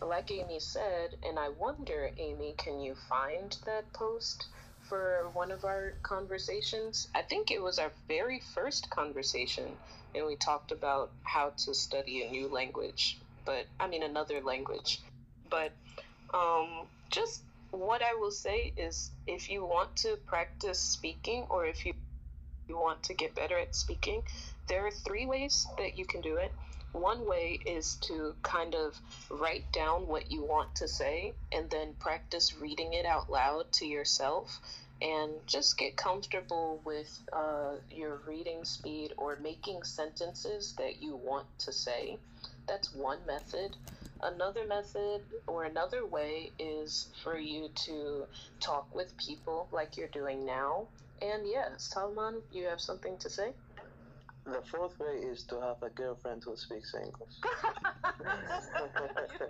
[0.01, 4.47] like Amy said, and I wonder, Amy, can you find that post
[4.89, 7.07] for one of our conversations?
[7.15, 9.65] I think it was our very first conversation,
[10.15, 14.99] and we talked about how to study a new language, but I mean, another language.
[15.49, 15.71] But
[16.33, 21.85] um, just what I will say is if you want to practice speaking or if
[21.85, 21.93] you,
[22.67, 24.21] you want to get better at speaking,
[24.67, 26.51] there are three ways that you can do it.
[26.91, 31.93] One way is to kind of write down what you want to say and then
[31.99, 34.59] practice reading it out loud to yourself
[35.01, 41.47] and just get comfortable with uh, your reading speed or making sentences that you want
[41.59, 42.17] to say.
[42.67, 43.75] That's one method.
[44.21, 48.25] Another method or another way is for you to
[48.59, 50.87] talk with people like you're doing now.
[51.21, 53.53] And yes, Salman, you have something to say?
[54.51, 57.35] The fourth way is to have a girlfriend who speaks English.
[58.19, 59.45] you,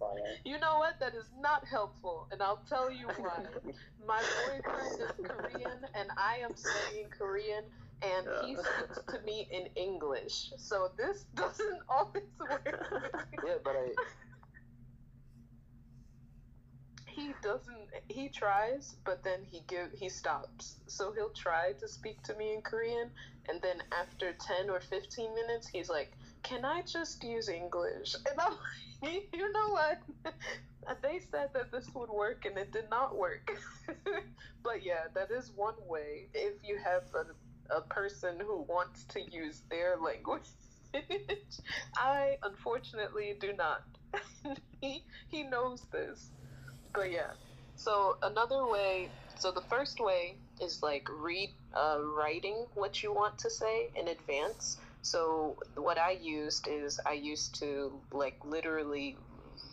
[0.00, 0.98] know, you know what?
[0.98, 3.44] That is not helpful, and I'll tell you why.
[4.06, 7.64] My boyfriend is Korean, and I am studying Korean,
[8.02, 10.52] and he speaks to me in English.
[10.58, 12.88] So this doesn't always work.
[13.46, 13.94] yeah, but I.
[17.16, 17.88] He doesn't.
[18.08, 20.76] He tries, but then he give he stops.
[20.86, 23.10] So he'll try to speak to me in Korean,
[23.48, 26.12] and then after ten or fifteen minutes, he's like,
[26.42, 28.52] "Can I just use English?" And I'm
[29.02, 29.98] like, "You know what?
[31.02, 33.50] they said that this would work, and it did not work."
[34.62, 39.20] but yeah, that is one way if you have a, a person who wants to
[39.22, 40.48] use their language.
[41.96, 43.82] I unfortunately do not.
[44.82, 46.30] he he knows this.
[46.96, 47.32] But yeah.
[47.76, 53.38] So another way so the first way is like read uh, writing what you want
[53.38, 54.78] to say in advance.
[55.02, 59.18] So what I used is I used to like literally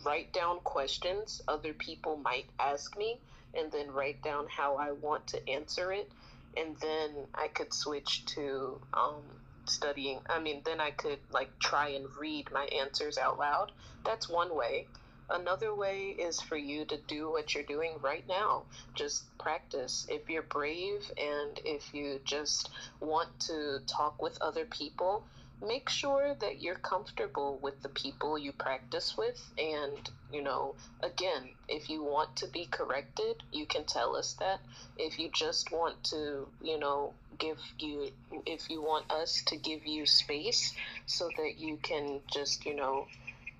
[0.04, 3.18] write down questions other people might ask me
[3.58, 6.12] and then write down how I want to answer it
[6.56, 9.22] and then I could switch to um,
[9.66, 10.20] studying.
[10.28, 13.72] I mean, then I could like try and read my answers out loud.
[14.04, 14.86] That's one way.
[15.30, 18.62] Another way is for you to do what you're doing right now.
[18.94, 20.06] Just practice.
[20.08, 22.70] If you're brave and if you just
[23.00, 25.24] want to talk with other people,
[25.66, 29.52] make sure that you're comfortable with the people you practice with.
[29.58, 34.60] And, you know, again, if you want to be corrected, you can tell us that.
[34.98, 38.10] If you just want to, you know, give you,
[38.46, 40.74] if you want us to give you space
[41.06, 43.06] so that you can just, you know,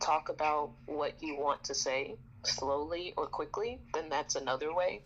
[0.05, 5.01] talk about what you want to say slowly or quickly, then that's another way.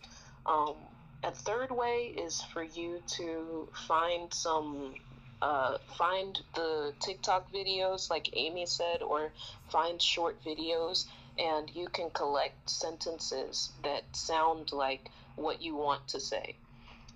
[0.45, 0.75] Um,
[1.23, 4.95] a third way is for you to find some
[5.41, 9.31] uh, find the TikTok videos, like Amy said, or
[9.69, 11.05] find short videos,
[11.37, 16.55] and you can collect sentences that sound like what you want to say.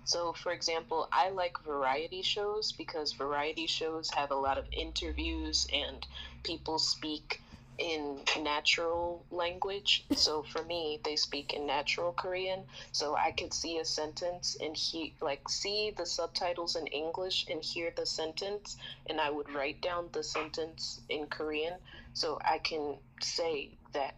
[0.06, 5.66] So, for example, I like variety shows because variety shows have a lot of interviews
[5.72, 6.06] and
[6.42, 7.42] people speak
[7.78, 10.04] in natural language.
[10.14, 12.64] So for me, they speak in natural Korean.
[12.92, 17.62] So I could see a sentence and he like see the subtitles in English and
[17.62, 18.76] hear the sentence,
[19.08, 21.74] and I would write down the sentence in Korean
[22.12, 24.14] so I can say that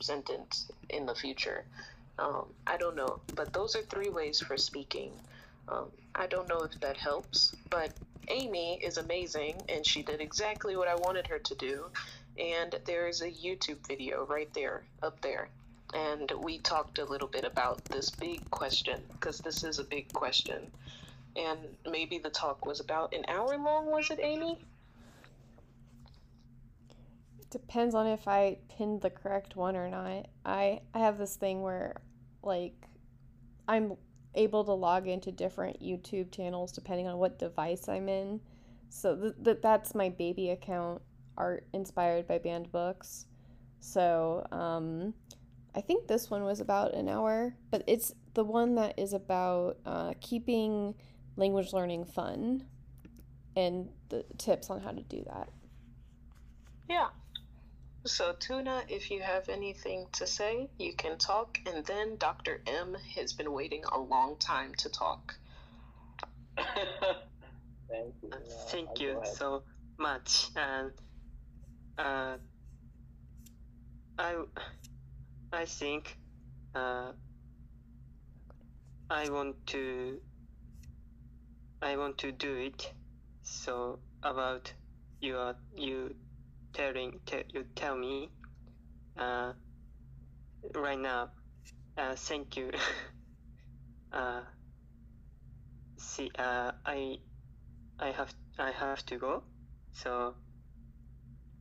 [0.00, 1.64] sentence in the future.
[2.18, 5.12] Um, I don't know, but those are three ways for speaking.
[5.68, 7.92] Um, I don't know if that helps, but
[8.28, 11.84] Amy is amazing and she did exactly what I wanted her to do
[12.38, 15.48] and there is a YouTube video right there, up there.
[15.94, 20.12] And we talked a little bit about this big question, because this is a big
[20.12, 20.70] question.
[21.36, 21.60] And
[21.90, 24.58] maybe the talk was about an hour long, was it, Amy?
[27.38, 30.26] It depends on if I pinned the correct one or not.
[30.44, 32.00] I, I have this thing where,
[32.42, 32.74] like,
[33.68, 33.96] I'm
[34.34, 38.40] able to log into different YouTube channels depending on what device I'm in.
[38.88, 41.02] So th- th- that's my baby account
[41.36, 43.26] art inspired by banned books.
[43.80, 45.14] So um,
[45.74, 49.78] I think this one was about an hour, but it's the one that is about
[49.84, 50.94] uh, keeping
[51.36, 52.64] language learning fun
[53.56, 55.48] and the tips on how to do that.
[56.88, 57.08] Yeah.
[58.04, 62.62] So, Tuna, if you have anything to say, you can talk, and then Dr.
[62.66, 65.34] M has been waiting a long time to talk.
[66.56, 68.30] Thank you.
[68.32, 68.36] Uh,
[68.68, 69.64] Thank you so
[69.98, 70.50] much.
[70.54, 70.92] And
[71.98, 72.36] uh,
[74.18, 74.44] I,
[75.52, 76.16] I think
[76.74, 77.12] uh,
[79.10, 80.18] I want to
[81.82, 82.92] I want to do it.
[83.42, 84.72] So about
[85.20, 86.14] you are you
[86.74, 88.30] telling te, you tell me
[89.18, 89.52] uh,
[90.74, 91.30] right now.
[91.96, 92.70] Uh, thank you.
[94.12, 94.42] uh,
[95.98, 97.18] see, uh, I
[97.98, 99.42] I have I have to go.
[99.92, 100.34] So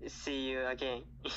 [0.07, 1.03] see you again.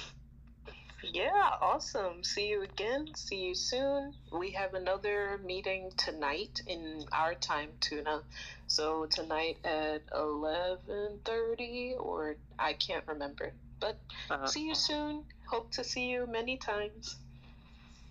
[1.03, 2.25] Yeah, awesome.
[2.25, 3.07] See you again.
[3.15, 4.15] See you soon.
[4.33, 8.23] We have another meeting tonight in our time, Tuna.
[8.67, 13.53] So tonight at eleven thirty, or I can't remember.
[13.81, 15.25] But uh, see you soon.
[15.49, 17.17] Hope to see you many times.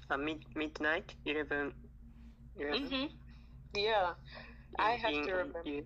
[0.09, 1.73] uh, mid midnight, 11,
[2.59, 3.05] 11 hmm
[3.75, 4.13] Yeah,
[4.79, 5.61] I have in, to remember.
[5.65, 5.83] In,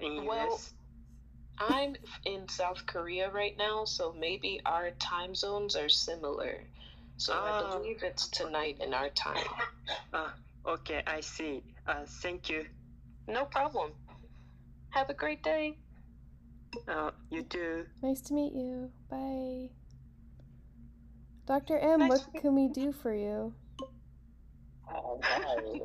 [0.00, 0.72] in Well, US.
[1.68, 6.64] I'm in South Korea right now, so maybe our time zones are similar.
[7.16, 7.78] So I Ah.
[7.78, 9.46] believe it's tonight in our time.
[10.12, 10.34] Ah,
[10.66, 11.62] okay, I see.
[11.86, 12.66] Uh, thank you.
[13.28, 13.92] No problem.
[14.90, 15.78] Have a great day.
[16.88, 17.86] Uh, you too.
[18.02, 18.90] Nice to meet you.
[19.08, 19.70] Bye.
[21.46, 21.78] Dr.
[21.78, 23.54] M, Nice what can we do for you?
[24.88, 25.80] Uh, hi.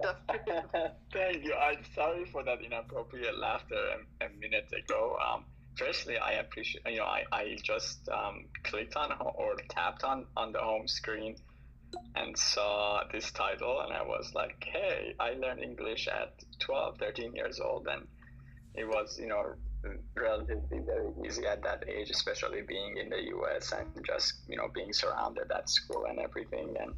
[1.13, 1.53] Thank you.
[1.55, 5.17] I'm sorry for that inappropriate laughter a, a minute ago.
[5.19, 5.45] Um,
[5.77, 6.83] firstly, I appreciate.
[6.87, 11.35] You know, I, I just um, clicked on or tapped on on the home screen
[12.15, 17.35] and saw this title, and I was like, "Hey, I learned English at 12, 13
[17.35, 18.07] years old, and
[18.75, 19.55] it was, you know."
[20.15, 24.67] relatively very easy at that age especially being in the us and just you know
[24.73, 26.91] being surrounded at school and everything and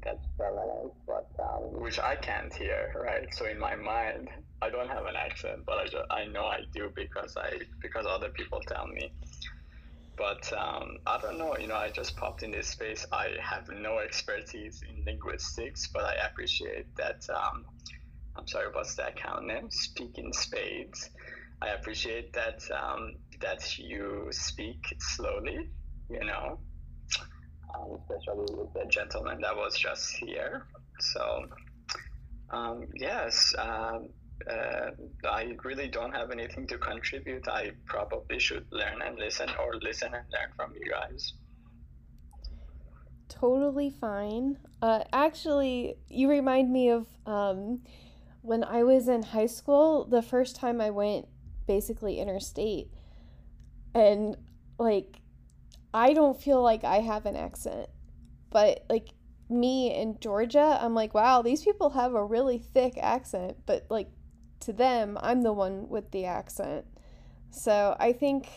[1.83, 3.27] which I can't hear, right?
[3.35, 4.29] So in my mind,
[4.62, 8.07] I don't have an accent, but I just, I know I do because I because
[8.09, 9.12] other people tell me.
[10.16, 13.07] But um, I don't know, you know, I just popped in this space.
[13.12, 17.24] I have no expertise in linguistics, but I appreciate that.
[17.35, 17.65] Um,
[18.37, 19.69] I'm sorry, what's the account name?
[19.70, 21.11] Speak in Spades.
[21.62, 25.59] I appreciate that um, that you speak slowly,
[26.09, 26.59] you know,
[27.74, 30.66] um, especially with the gentleman that was just here.
[31.01, 31.47] So
[32.53, 33.55] Um, yes.
[33.59, 34.11] Um,
[34.51, 34.90] uh,
[35.24, 37.49] I really don't have anything to contribute.
[37.49, 41.32] I probably should learn and listen or listen and learn from you guys.
[43.28, 44.59] Totally fine.
[44.82, 47.81] Uh, actually, you remind me of um,
[48.43, 51.27] when I was in high school, the first time I went
[51.66, 52.89] basically interstate.
[53.94, 54.36] And
[54.78, 55.22] like,
[55.94, 57.89] I don't feel like I have an accent,
[58.51, 59.09] but like
[59.51, 64.09] me in Georgia, I'm like, wow, these people have a really thick accent, but like
[64.60, 66.86] to them, I'm the one with the accent.
[67.51, 68.48] So I think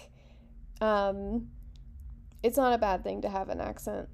[0.80, 1.50] um,
[2.44, 4.08] it's not a bad thing to have an accent.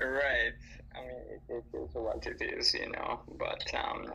[0.00, 0.52] Right.
[0.94, 3.20] I mean, it, is what it is, you know.
[3.38, 4.12] But um,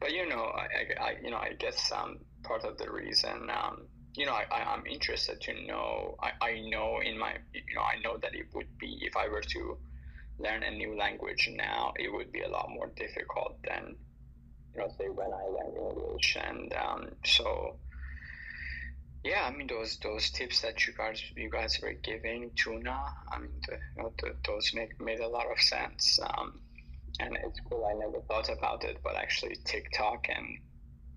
[0.00, 3.86] but you know, I, I, you know I guess um part of the reason um
[4.16, 7.82] you know I, I am interested to know I, I know in my you know
[7.82, 9.78] I know that it would be if I were to
[10.38, 13.96] learn a new language now it would be a lot more difficult than
[14.74, 17.76] you know say when I learned English and um so
[19.26, 22.96] yeah, I mean those those tips that you guys you guys were giving tuna.
[23.32, 26.20] I mean the, you know, the, those make made a lot of sense.
[26.22, 26.60] Um,
[27.18, 27.84] and it's cool.
[27.90, 30.58] I never thought about it, but actually TikTok and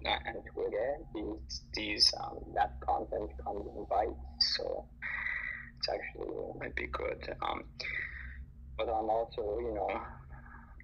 [0.06, 4.86] and Twitter, these these um, that content comes in bites, so
[5.78, 7.36] it's actually might be good.
[7.42, 7.64] Um,
[8.78, 9.90] but I'm also, you know,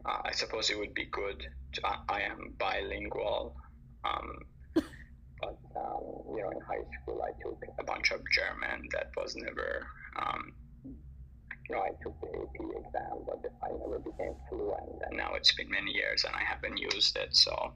[0.06, 1.44] uh, I suppose it would be good.
[1.74, 3.56] To, I, I am bilingual.
[4.04, 4.36] Um,
[4.76, 6.04] but um,
[6.36, 9.88] you know, in high school, I took a bunch of German that was never,
[10.20, 10.52] um,
[10.84, 15.02] you know, I took the AP exam, but I never became fluent.
[15.08, 17.36] And now it's been many years, and I haven't used it.
[17.36, 17.74] So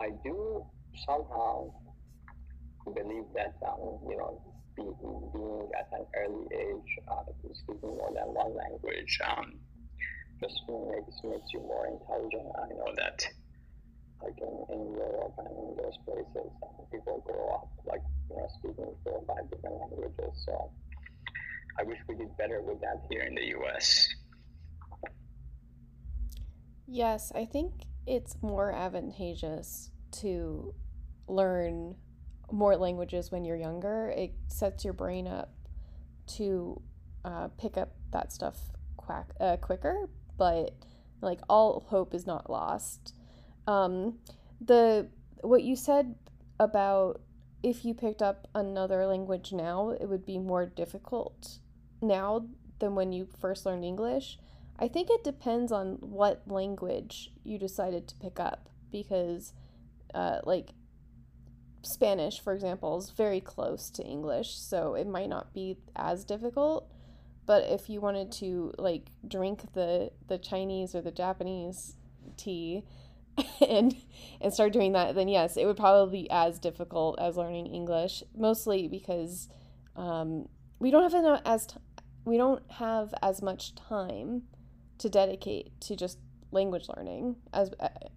[0.00, 0.64] I do
[1.06, 1.72] somehow
[2.94, 4.40] believe that um, you know,
[4.76, 4.94] being,
[5.34, 9.58] being at an early age, uh, speaking more than one language, um,
[10.40, 12.48] just makes makes you more intelligent.
[12.56, 13.26] I know that
[14.22, 16.50] like in, in Europe and in those places,
[16.90, 20.32] people grow up like you know speaking four or five different languages.
[20.46, 20.70] So
[21.78, 24.08] I wish we did better with that here in the U.S.
[26.86, 30.74] Yes, I think it's more advantageous to
[31.28, 31.94] learn
[32.50, 34.08] more languages when you're younger.
[34.08, 35.52] It sets your brain up
[36.38, 36.80] to
[37.24, 38.56] uh, pick up that stuff
[38.96, 40.08] quack, uh, quicker,
[40.38, 40.74] but
[41.20, 43.14] like all hope is not lost.
[43.66, 44.18] Um,
[44.60, 45.08] the
[45.42, 46.14] what you said
[46.58, 47.20] about
[47.62, 51.58] if you picked up another language now, it would be more difficult
[52.00, 52.46] now
[52.78, 54.38] than when you first learned English.
[54.78, 59.52] I think it depends on what language you decided to pick up because,
[60.14, 60.70] uh, like,
[61.82, 66.90] Spanish, for example, is very close to English, so it might not be as difficult.
[67.46, 71.96] But if you wanted to like drink the the Chinese or the Japanese
[72.36, 72.84] tea
[73.66, 73.96] and
[74.40, 78.22] and start doing that, then yes, it would probably be as difficult as learning English.
[78.36, 79.48] Mostly because
[79.96, 80.48] um,
[80.78, 81.76] we don't have enough as t-
[82.24, 84.42] we don't have as much time
[84.98, 86.18] to dedicate to just
[86.50, 87.70] language learning as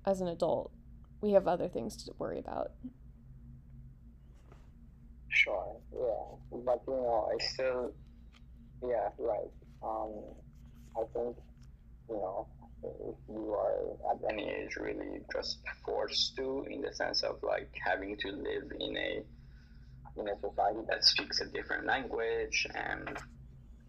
[0.06, 0.72] as an adult.
[1.22, 2.72] We have other things to worry about.
[5.30, 7.94] Sure, yeah, but you know, I still,
[8.84, 9.52] yeah, right.
[9.84, 10.12] Um,
[10.98, 11.38] I think,
[12.10, 12.48] you know,
[12.84, 17.70] if you are at any age really just forced to, in the sense of like
[17.86, 19.24] having to live in a
[20.20, 23.18] in a society that speaks a different language, and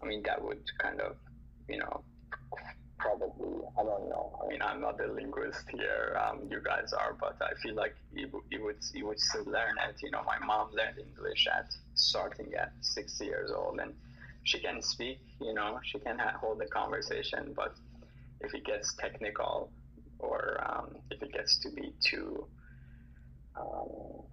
[0.01, 1.17] I mean that would kind of,
[1.67, 2.03] you know,
[3.03, 4.25] probably I don't know.
[4.41, 6.17] I mean I'm not a linguist here.
[6.23, 8.27] Um, you guys are, but I feel like you,
[8.63, 9.95] would you would still learn it.
[10.01, 13.93] You know, my mom learned English at starting at six years old, and
[14.43, 15.19] she can speak.
[15.39, 17.73] You know, she can ha- hold a conversation, but
[18.41, 19.71] if it gets technical
[20.19, 22.47] or um, if it gets to be too
[23.59, 24.23] um,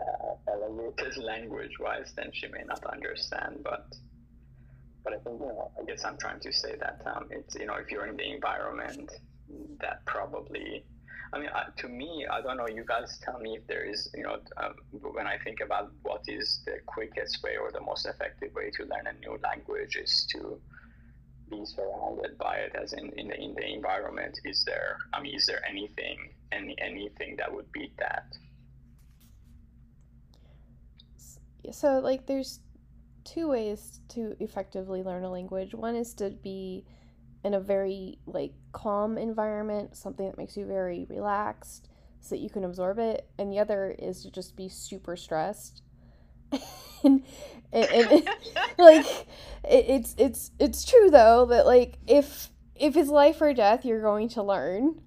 [0.00, 3.60] uh, elevated language wise, then she may not understand.
[3.62, 3.86] But
[5.04, 7.66] but I think you know, I guess I'm trying to say that um, it's you
[7.66, 9.10] know if you're in the environment
[9.80, 10.84] that probably.
[11.34, 12.68] I mean, uh, to me, I don't know.
[12.68, 14.74] You guys tell me if there is, you know, um,
[15.14, 18.82] when I think about what is the quickest way or the most effective way to
[18.82, 20.60] learn a new language is to
[21.52, 25.34] be surrounded by it as in, in the in the environment is there i mean
[25.34, 26.16] is there anything
[26.50, 28.24] any anything that would beat that
[31.70, 32.60] so like there's
[33.24, 36.84] two ways to effectively learn a language one is to be
[37.44, 41.88] in a very like calm environment something that makes you very relaxed
[42.20, 45.82] so that you can absorb it and the other is to just be super stressed
[47.04, 47.22] and,
[47.72, 48.28] and, and
[48.78, 49.06] like
[49.64, 52.50] it, it's it's it's true though that like if
[52.82, 55.00] if it's life or death, you're going to learn.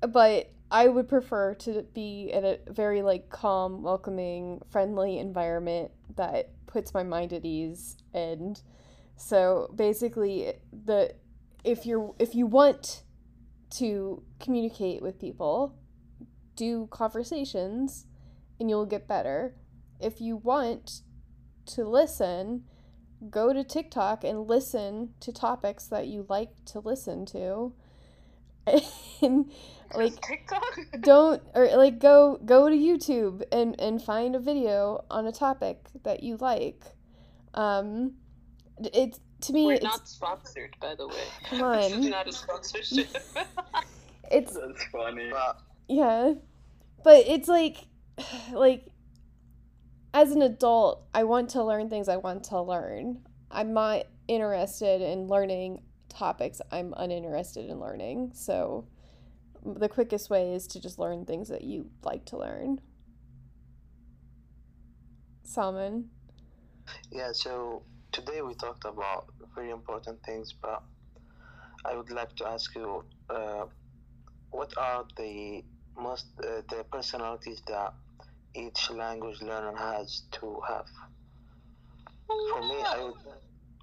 [0.00, 6.50] But I would prefer to be in a very like calm, welcoming, friendly environment that
[6.68, 8.62] puts my mind at ease and
[9.16, 10.52] so basically
[10.84, 11.14] the
[11.64, 13.02] if you're if you want
[13.70, 15.76] to communicate with people,
[16.56, 18.06] do conversations
[18.58, 19.54] and you'll get better.
[20.00, 21.02] If you want
[21.66, 22.64] to listen,
[23.28, 27.74] go to TikTok and listen to topics that you like to listen to.
[29.22, 29.50] And
[29.94, 30.78] like TikTok.
[31.00, 35.80] don't or like go go to YouTube and and find a video on a topic
[36.04, 36.84] that you like.
[37.54, 38.14] Um
[38.94, 41.14] it's to me We're it's not sponsored, by the way.
[41.44, 41.98] Come This on.
[42.00, 43.08] is not a sponsorship.
[44.30, 45.32] it's That's funny.
[45.88, 46.34] Yeah.
[47.02, 47.86] But it's like
[48.52, 48.86] like
[50.14, 53.20] as an adult, I want to learn things I want to learn.
[53.50, 55.82] I'm not interested in learning
[56.18, 58.32] topics I'm uninterested in learning.
[58.34, 58.86] So
[59.64, 62.80] the quickest way is to just learn things that you like to learn.
[65.44, 66.10] Salman.
[67.10, 67.82] yeah, so
[68.12, 70.82] today we talked about very important things, but
[71.84, 73.64] I would like to ask you, uh,
[74.50, 75.62] what are the
[75.96, 77.94] most uh, the personalities that
[78.54, 80.86] each language learner has to have?
[82.26, 83.14] For me, I would,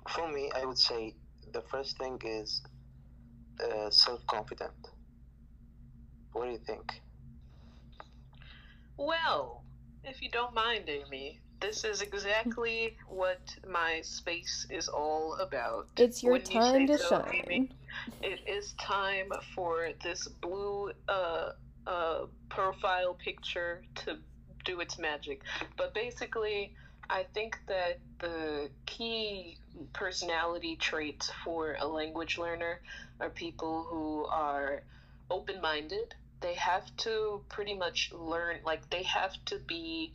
[0.09, 1.15] for me, I would say
[1.55, 2.61] the first thing is
[3.63, 4.81] uh, self-confident.
[6.33, 7.01] What do you think?
[8.97, 9.63] Well,
[10.03, 15.87] if you don't mind, Amy, this is exactly what my space is all about.
[15.95, 17.45] It's your Wouldn't time say to so, Amy?
[17.45, 17.69] shine.
[18.21, 21.51] It is time for this blue uh,
[21.87, 24.17] uh, profile picture to
[24.65, 25.41] do its magic.
[25.77, 26.75] But basically,
[27.09, 29.57] I think that the key
[29.93, 32.81] personality traits for a language learner
[33.19, 34.81] are people who are
[35.29, 36.15] open minded.
[36.41, 40.13] They have to pretty much learn, like, they have to be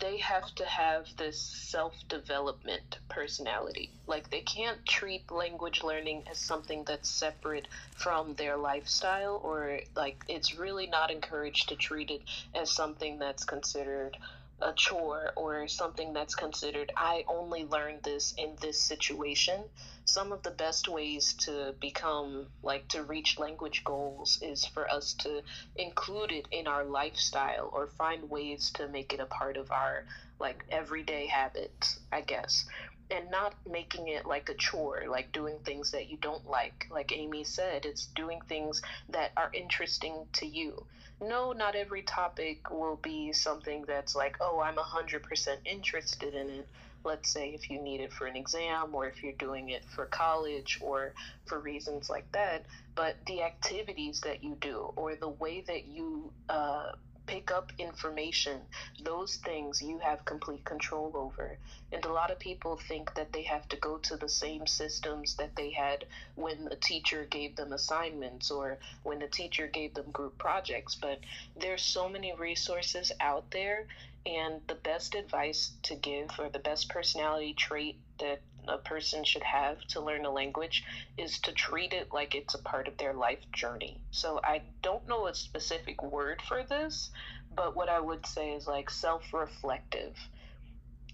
[0.00, 3.90] they have to have this self development personality.
[4.06, 10.24] Like, they can't treat language learning as something that's separate from their lifestyle, or like,
[10.28, 12.22] it's really not encouraged to treat it
[12.54, 14.16] as something that's considered
[14.62, 19.64] a chore or something that's considered, I only learned this in this situation.
[20.04, 25.14] Some of the best ways to become, like, to reach language goals is for us
[25.14, 25.42] to
[25.76, 30.04] include it in our lifestyle or find ways to make it a part of our
[30.42, 32.66] like everyday habits, I guess.
[33.10, 36.86] And not making it like a chore, like doing things that you don't like.
[36.90, 40.86] Like Amy said, it's doing things that are interesting to you.
[41.22, 45.22] No, not every topic will be something that's like, oh, I'm 100%
[45.64, 46.68] interested in it.
[47.04, 50.06] Let's say if you need it for an exam or if you're doing it for
[50.06, 51.14] college or
[51.46, 56.32] for reasons like that but the activities that you do or the way that you
[56.48, 56.86] uh,
[57.32, 58.60] pick up information,
[59.02, 61.56] those things you have complete control over.
[61.90, 65.36] And a lot of people think that they have to go to the same systems
[65.36, 66.04] that they had
[66.34, 70.94] when the teacher gave them assignments or when the teacher gave them group projects.
[70.94, 71.20] But
[71.58, 73.86] there's so many resources out there,
[74.26, 79.42] and the best advice to give or the best personality trait that a person should
[79.42, 80.84] have to learn a language
[81.18, 84.00] is to treat it like it's a part of their life journey.
[84.10, 87.10] So I don't know a specific word for this,
[87.54, 90.16] but what I would say is like self reflective.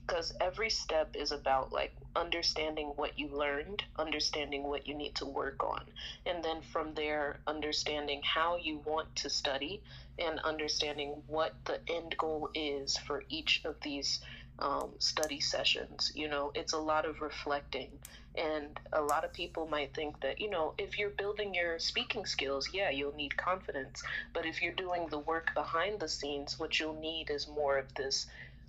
[0.07, 5.27] Because every step is about like understanding what you learned, understanding what you need to
[5.27, 5.85] work on,
[6.25, 9.83] and then from there, understanding how you want to study
[10.19, 14.20] and understanding what the end goal is for each of these
[14.59, 16.13] um, study sessions.
[16.15, 17.91] You know, it's a lot of reflecting.
[18.37, 22.25] And a lot of people might think that, you know, if you're building your speaking
[22.25, 24.03] skills, yeah, you'll need confidence.
[24.33, 27.93] But if you're doing the work behind the scenes, what you'll need is more of
[27.95, 28.27] this,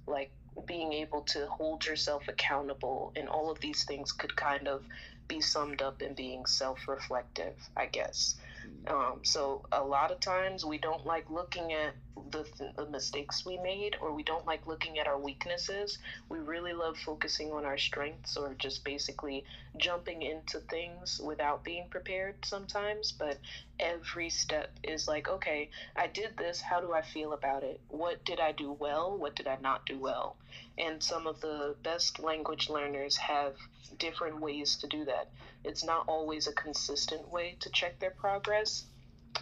[0.07, 0.32] like,
[0.66, 3.14] being able to hold yourself accountable.
[3.16, 4.84] And all of these things could kind of
[5.28, 8.36] be summed up in being self reflective, I guess.
[8.88, 11.94] Um, so a lot of times we don't like looking at
[12.31, 15.97] the, the mistakes we made or we don't like looking at our weaknesses.
[16.29, 19.45] We really love focusing on our strengths or just basically
[19.77, 23.11] jumping into things without being prepared sometimes.
[23.11, 23.37] But
[23.79, 26.61] every step is like, okay, I did this.
[26.61, 27.79] How do I feel about it?
[27.89, 29.17] What did I do well?
[29.17, 30.35] What did I not do well?
[30.77, 33.55] And some of the best language learners have
[33.97, 35.29] different ways to do that.
[35.63, 38.85] It's not always a consistent way to check their progress.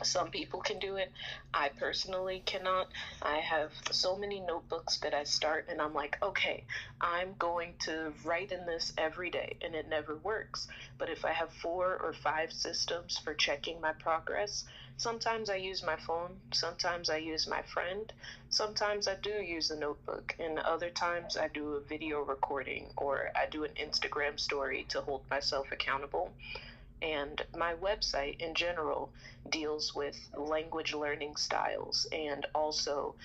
[0.03, 1.11] Some people can do it.
[1.53, 2.87] I personally cannot.
[3.21, 6.63] I have so many notebooks that I start and I'm like, okay,
[7.01, 10.67] I'm going to write in this every day, and it never works.
[10.97, 14.65] But if I have four or five systems for checking my progress,
[14.97, 18.11] sometimes I use my phone, sometimes I use my friend,
[18.49, 23.31] sometimes I do use a notebook, and other times I do a video recording or
[23.35, 26.31] I do an Instagram story to hold myself accountable.
[27.01, 29.11] And my website in general
[29.49, 33.15] deals with language learning styles and also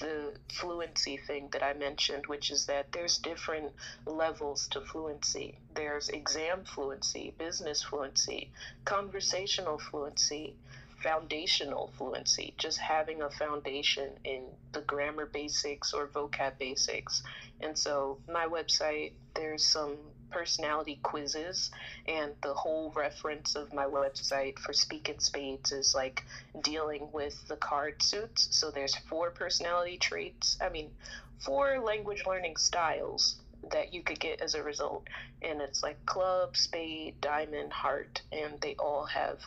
[0.00, 3.72] the fluency thing that I mentioned, which is that there's different
[4.06, 5.58] levels to fluency.
[5.74, 8.50] There's exam fluency, business fluency,
[8.84, 10.54] conversational fluency,
[11.02, 14.42] foundational fluency, just having a foundation in
[14.72, 17.22] the grammar basics or vocab basics.
[17.60, 19.96] And so, my website, there's some
[20.30, 21.70] personality quizzes,
[22.06, 26.24] and the whole reference of my website for Speak in Spades is like
[26.62, 28.48] dealing with the card suits.
[28.50, 30.90] So, there's four personality traits, I mean,
[31.38, 33.36] four language learning styles
[33.72, 35.06] that you could get as a result.
[35.42, 39.38] And it's like club, spade, diamond, heart, and they all have,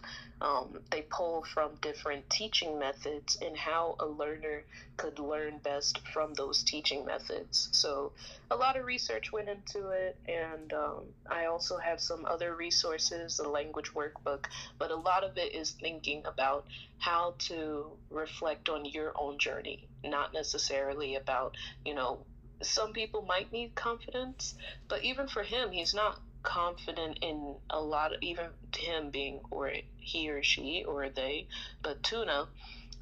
[0.42, 4.64] um, they pull from different teaching methods and how a learner
[4.98, 7.70] could learn best from those teaching methods.
[7.72, 8.12] So
[8.50, 13.40] a lot of research went into it, and um, I also have some other resources,
[13.40, 14.46] a language workbook,
[14.78, 16.66] but a lot of it is thinking about
[17.00, 21.56] how to reflect on your own journey, not necessarily about,
[21.86, 22.20] you know,
[22.62, 24.56] some people might need confidence,
[24.88, 29.72] but even for him, he's not confident in a lot of even him being or
[29.98, 31.48] he or she or they,
[31.82, 32.48] but tuna,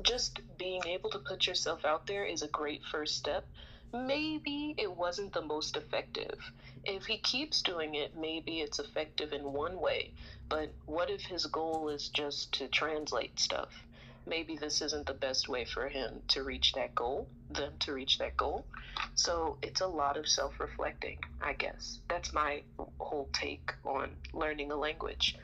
[0.02, 3.46] just being able to put yourself out there is a great first step.
[3.94, 6.40] Maybe it wasn't the most effective.
[6.86, 10.14] If he keeps doing it, maybe it's effective in one way.
[10.48, 13.74] But what if his goal is just to translate stuff?
[14.30, 18.20] Maybe this isn't the best way for him to reach that goal, them to reach
[18.20, 18.66] that goal.
[19.16, 22.00] So it's a lot of self reflecting, I guess.
[22.08, 22.62] That's my
[23.00, 25.36] whole take on learning a language.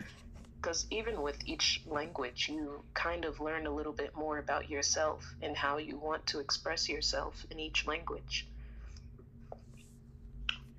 [0.61, 5.35] Because even with each language, you kind of learn a little bit more about yourself
[5.41, 8.47] and how you want to express yourself in each language.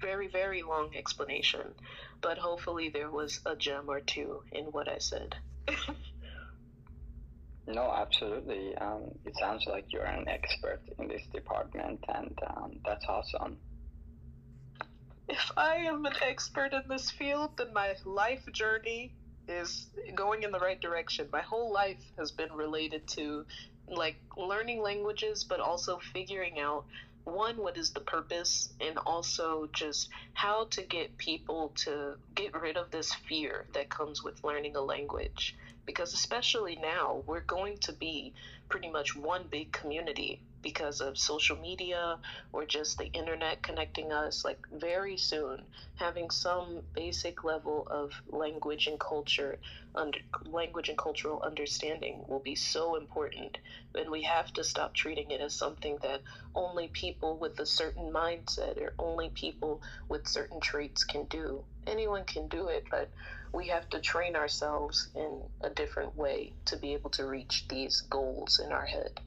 [0.00, 1.74] Very, very long explanation,
[2.20, 5.36] but hopefully there was a gem or two in what I said.
[7.66, 8.76] No, absolutely.
[8.76, 13.56] Um, it sounds like you're an expert in this department, and um, that's awesome.
[15.28, 19.12] If I am an expert in this field, then my life journey
[19.48, 21.26] is going in the right direction.
[21.32, 23.44] My whole life has been related to
[23.88, 26.84] like learning languages, but also figuring out
[27.24, 32.76] one, what is the purpose, and also just how to get people to get rid
[32.76, 35.56] of this fear that comes with learning a language
[35.86, 38.34] because especially now we're going to be
[38.68, 42.18] pretty much one big community because of social media
[42.52, 45.62] or just the internet connecting us like very soon
[45.94, 49.58] having some basic level of language and culture
[49.94, 53.58] under language and cultural understanding will be so important.
[53.94, 56.22] And we have to stop treating it as something that
[56.54, 61.64] only people with a certain mindset or only people with certain traits can do.
[61.86, 63.10] Anyone can do it but
[63.56, 68.02] we have to train ourselves in a different way to be able to reach these
[68.02, 69.18] goals in our head.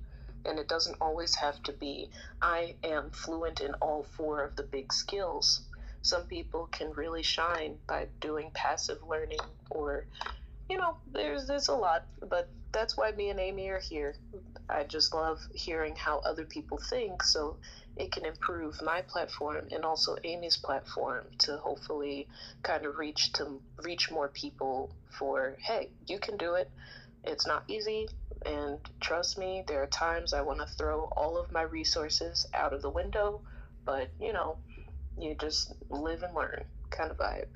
[0.46, 4.64] And it doesn't always have to be, I am fluent in all four of the
[4.64, 5.62] big skills.
[6.04, 9.40] Some people can really shine by doing passive learning
[9.72, 10.06] or,
[10.70, 14.16] you know, there's, there's a lot, but that's why me and Amy are here.
[14.70, 17.24] I just love hearing how other people think.
[17.24, 17.58] So
[17.98, 22.28] it can improve my platform and also Amy's platform to hopefully
[22.64, 26.70] kind of reach to reach more people for hey, you can do it.
[27.24, 28.08] It's not easy
[28.46, 32.74] and trust me, there are times I want to throw all of my resources out
[32.74, 33.42] of the window,
[33.86, 34.58] but you know,
[35.18, 37.48] you just live and learn kind of vibe.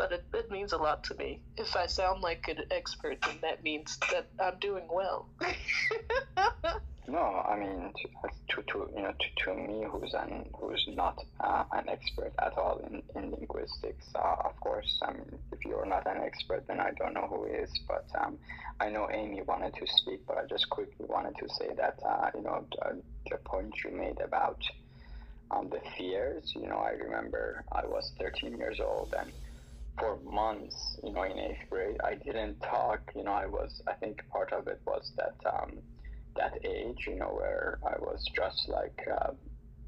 [0.00, 1.42] But it, it means a lot to me.
[1.58, 5.28] If I sound like an expert, then that means that I'm doing well.
[7.06, 7.92] No, I mean
[8.50, 12.56] to, to you know to, to me who's an who's not uh, an expert at
[12.56, 14.06] all in, in linguistics.
[14.14, 17.46] Uh, of course, I mean if you're not an expert, then I don't know who
[17.46, 17.70] is.
[17.88, 18.38] But um,
[18.78, 22.30] I know Amy wanted to speak, but I just quickly wanted to say that uh,
[22.32, 24.62] you know the, the point you made about
[25.50, 26.52] um, the fears.
[26.54, 29.32] You know, I remember I was 13 years old and
[30.00, 33.00] for months, you know, in eighth grade, I didn't talk.
[33.14, 35.36] You know, I was I think part of it was that.
[35.48, 35.78] Um,
[36.36, 39.32] that age, you know, where I was just like uh,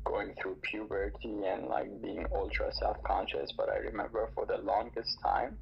[0.04, 3.52] going through puberty and like being ultra self conscious.
[3.56, 5.56] But I remember for the longest time,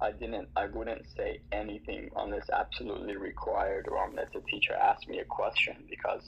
[0.00, 5.18] I didn't I wouldn't say anything unless absolutely required or unless the teacher asked me
[5.18, 6.22] a question because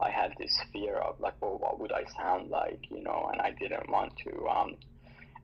[0.00, 3.40] I had this fear of like well what would I sound like you know and
[3.40, 4.76] I didn't want to um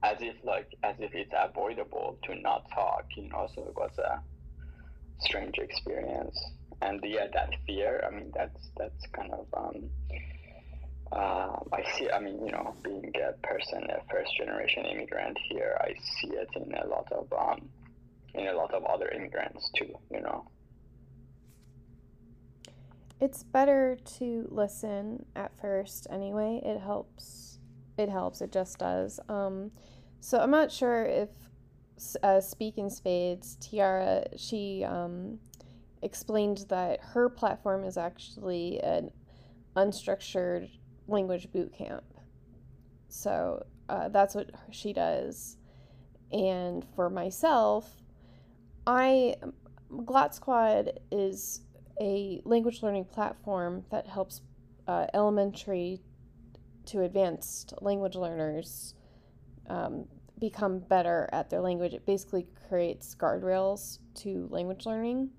[0.03, 3.91] as if like as if it's avoidable to not talk you know so it was
[3.99, 4.21] a
[5.21, 6.39] strange experience
[6.83, 9.91] and yeah that fear I mean that's that's kind of um
[11.11, 12.11] uh, I see.
[12.11, 16.49] I mean, you know, being a person, a first generation immigrant here, I see it
[16.55, 17.69] in a lot of um,
[18.35, 19.95] in a lot of other immigrants too.
[20.11, 20.47] You know.
[23.21, 26.61] It's better to listen at first anyway.
[26.63, 27.48] It helps.
[27.99, 28.41] It helps.
[28.41, 29.21] It just does.
[29.29, 29.73] Um,
[30.21, 31.29] so I'm not sure if
[32.23, 35.39] uh, Speak in Spades, Tiara, she um,
[36.03, 39.11] explained that her platform is actually an
[39.77, 40.71] unstructured
[41.09, 42.05] language boot camp.
[43.09, 45.57] So uh, that's what she does.
[46.31, 47.91] And for myself,
[48.87, 49.35] I
[49.91, 51.63] Glot Squad is
[52.01, 54.43] a language learning platform that helps
[54.87, 56.03] uh, elementary
[56.89, 58.95] to advanced language learners
[59.69, 60.07] um,
[60.39, 61.95] become better at their language.
[61.95, 65.31] It basically creates guardrails to language learning.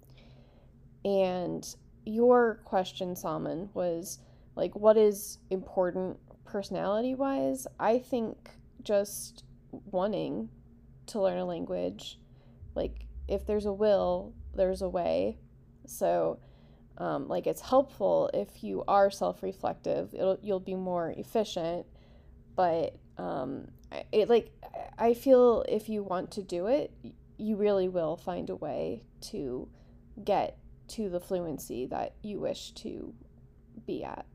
[1.06, 1.66] And
[2.06, 4.20] your question, Salman, was
[4.60, 8.50] like what is important personality wise i think
[8.84, 9.46] just
[9.92, 10.50] wanting
[11.06, 12.20] to learn a language
[12.76, 15.38] like if there's a will there's a way
[15.86, 16.40] so
[17.00, 21.86] um, like it's helpful if you are self-reflective it'll you'll be more efficient
[22.56, 23.68] but um,
[24.12, 24.52] it like
[24.98, 26.92] i feel if you want to do it
[27.38, 29.68] you really will find a way to
[30.24, 30.58] get
[30.90, 33.14] to the fluency that you wish to
[33.86, 34.26] be at.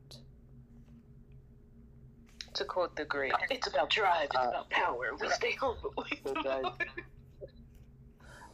[2.55, 5.11] To quote the great, it's about drive, it's uh, about power.
[5.19, 6.63] We stay home, but we so guys,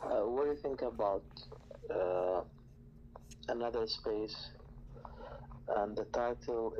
[0.03, 1.23] uh, what do you think about
[1.89, 2.41] uh,
[3.47, 4.35] another space?
[5.77, 6.73] And the title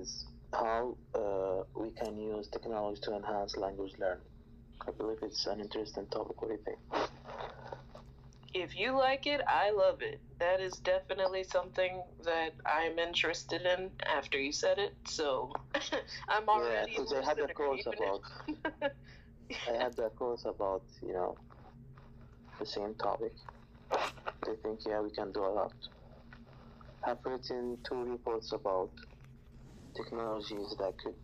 [0.00, 4.24] is How uh, We Can Use Technology to Enhance Language Learning.
[4.86, 6.40] I believe it's an interesting topic.
[6.40, 7.10] What do you think?
[8.56, 10.20] if you like it, I love it.
[10.40, 14.94] That is definitely something that I'm interested in after you said it.
[15.06, 15.52] So
[16.28, 16.92] I'm already.
[16.92, 18.20] Yeah, because I had a course about.
[19.68, 21.36] I had a course about you know
[22.58, 23.32] the same topic.
[24.46, 25.72] They think yeah we can do a lot.
[27.06, 28.90] I've written two reports about
[29.94, 31.14] technologies that could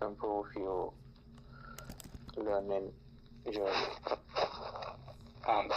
[0.00, 0.92] improve your
[2.36, 2.92] learning
[3.52, 3.86] journey.
[5.48, 5.68] Um,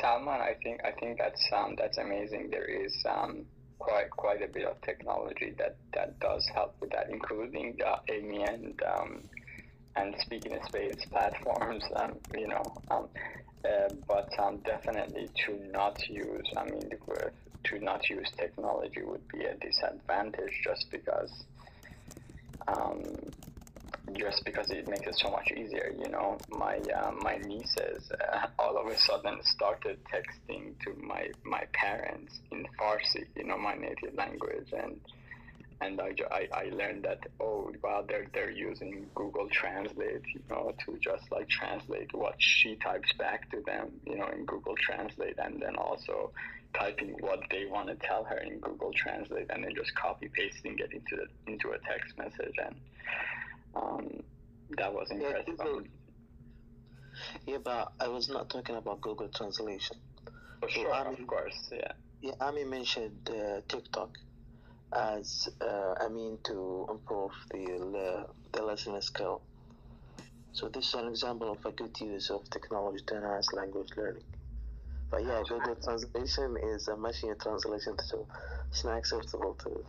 [0.00, 2.48] Salman, I think I think that's um, that's amazing.
[2.50, 3.44] There is um,
[3.78, 8.42] quite quite a bit of technology that, that does help with that, including uh, Amy
[8.44, 9.22] and um,
[9.96, 11.84] and Speak in Spades platforms.
[11.94, 13.08] Um, you know, um,
[13.66, 16.50] uh, but um, definitely to not use.
[16.56, 16.88] I mean,
[17.64, 21.30] to not use technology would be a disadvantage just because.
[22.66, 23.02] Um,
[24.12, 25.92] just because it makes it so much easier.
[25.98, 31.30] You know, my uh, my nieces uh, all of a sudden started texting to my
[31.44, 35.00] my parents in Farsi, you know, my native language, and
[35.80, 40.72] and I, I, I learned that oh wow they're they're using Google Translate, you know,
[40.86, 45.38] to just like translate what she types back to them, you know, in Google Translate,
[45.38, 46.30] and then also
[46.78, 50.76] typing what they want to tell her in Google Translate, and then just copy pasting
[50.78, 52.74] it into the, into a text message and
[53.74, 54.22] um,
[54.78, 55.44] that was impressive.
[55.48, 55.82] Yeah, Google,
[57.46, 59.96] yeah, but I was not talking about Google Translation.
[60.60, 61.92] For so sure, Ami, of course, yeah.
[62.22, 64.10] Yeah, Ami mentioned uh, TikTok
[64.94, 69.42] as uh, a mean to improve the the listening skill.
[70.52, 74.22] So this is an example of a good use of technology to enhance language learning.
[75.10, 78.26] But yeah, Google Translation is a machine translation, so
[78.70, 79.84] it's not acceptable to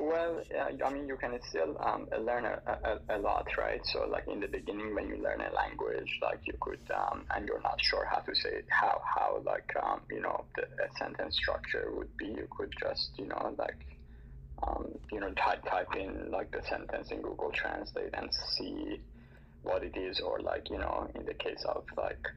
[0.00, 0.42] well,
[0.84, 3.80] I mean, you can still um, learn a, a, a, lot, right?
[3.84, 7.46] So, like in the beginning, when you learn a language, like you could, um, and
[7.46, 10.64] you're not sure how to say it, how, how, like, um, you know, the
[10.98, 13.86] sentence structure would be, you could just, you know, like,
[14.66, 19.00] um, you know, type, type in like the sentence in Google Translate and see
[19.62, 22.28] what it is, or like, you know, in the case of like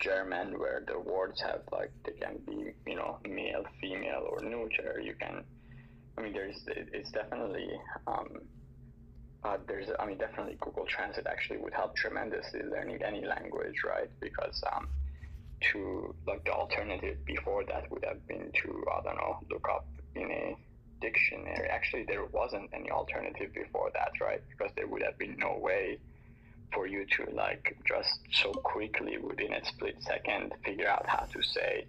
[0.00, 5.00] German, where the words have like, they can be, you know, male, female, or neuter,
[5.02, 5.44] you can
[6.20, 7.68] I mean, there's it's definitely
[8.06, 8.28] um,
[9.42, 14.10] uh, there's I mean definitely Google Translate actually would help tremendously learning any language, right?
[14.20, 14.88] Because um,
[15.72, 19.86] to like the alternative before that would have been to I don't know look up
[20.14, 20.56] in a
[21.00, 21.68] dictionary.
[21.70, 24.42] Actually, there wasn't any alternative before that, right?
[24.50, 25.98] Because there would have been no way
[26.72, 31.42] for you to like just so quickly within a split second figure out how to
[31.42, 31.86] say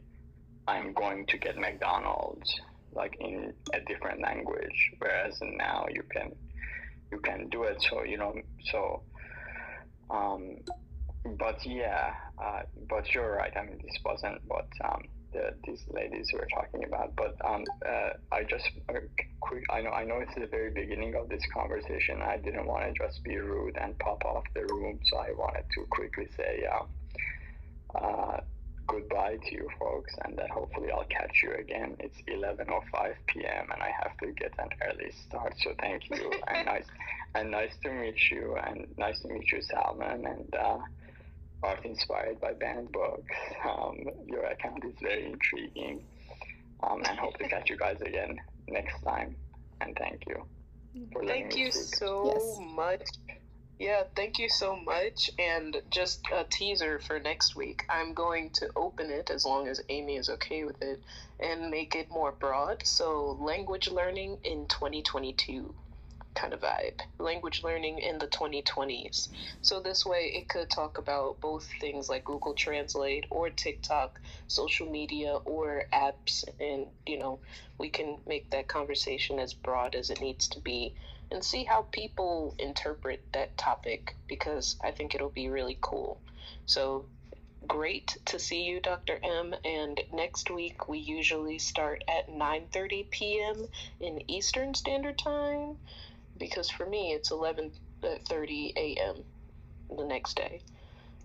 [0.67, 2.59] I'm going to get McDonald's
[2.93, 4.91] like in a different language.
[4.99, 6.31] Whereas now you can
[7.11, 8.33] you can do it so you know
[8.71, 9.03] so
[10.09, 10.57] um
[11.37, 13.55] but yeah uh, but you're right.
[13.55, 15.03] I mean this wasn't what um
[15.33, 17.15] the, these ladies were talking about.
[17.15, 18.99] But um, uh, I just uh,
[19.39, 19.63] quick.
[19.69, 22.21] I know I know it's the very beginning of this conversation.
[22.21, 25.65] I didn't want to just be rude and pop off the room, so I wanted
[25.75, 28.39] to quickly say uh, uh,
[28.87, 31.95] goodbye to you folks, and then hopefully I'll catch you again.
[31.99, 33.67] It's 11:05 p.m.
[33.73, 35.53] and I have to get an early start.
[35.59, 36.87] So thank you and nice
[37.35, 40.53] and nice to meet you and nice to meet you, Salman and.
[41.63, 43.35] Art inspired by banned books.
[43.63, 46.03] Um, your account is very intriguing.
[46.83, 49.35] Um, and hope to catch you guys again next time.
[49.81, 50.43] And thank you.
[51.25, 51.95] Thank you speak.
[51.95, 52.75] so yes.
[52.75, 53.07] much.
[53.79, 55.31] Yeah, thank you so much.
[55.39, 57.83] And just a teaser for next week.
[57.89, 61.01] I'm going to open it as long as Amy is okay with it
[61.39, 62.85] and make it more broad.
[62.85, 65.73] So, language learning in 2022
[66.35, 69.29] kind of vibe, language learning in the 2020s.
[69.61, 74.89] So this way it could talk about both things like Google Translate or TikTok, social
[74.89, 77.39] media or apps and you know,
[77.77, 80.93] we can make that conversation as broad as it needs to be
[81.31, 86.19] and see how people interpret that topic because I think it'll be really cool.
[86.65, 87.05] So
[87.67, 89.19] great to see you Dr.
[89.23, 93.67] M and next week we usually start at 9:30 p.m.
[93.99, 95.75] in Eastern Standard Time
[96.41, 99.23] because for me it's 11:30 a.m.
[99.95, 100.63] the next day.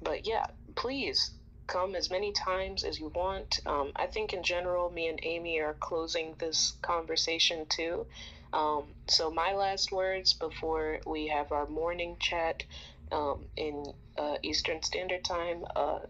[0.03, 1.33] But yeah, please
[1.67, 3.59] come as many times as you want.
[3.67, 8.07] Um, I think in general, me and Amy are closing this conversation too.
[8.53, 12.63] Um, so my last words before we have our morning chat
[13.11, 13.85] um, in
[14.19, 15.65] uh, Eastern Standard Time.
[15.75, 16.01] Uh,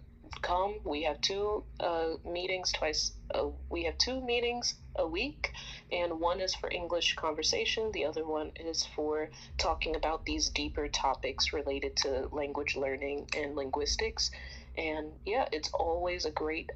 [0.43, 0.77] come.
[0.85, 3.12] We have two uh, meetings twice.
[3.35, 5.53] Uh, we have two meetings a week,
[5.93, 7.90] and one is for English conversation.
[7.93, 13.57] The other one is for talking about these deeper topics related to language learning and
[13.57, 14.31] linguistics.
[14.77, 16.70] And yeah, it's always a great,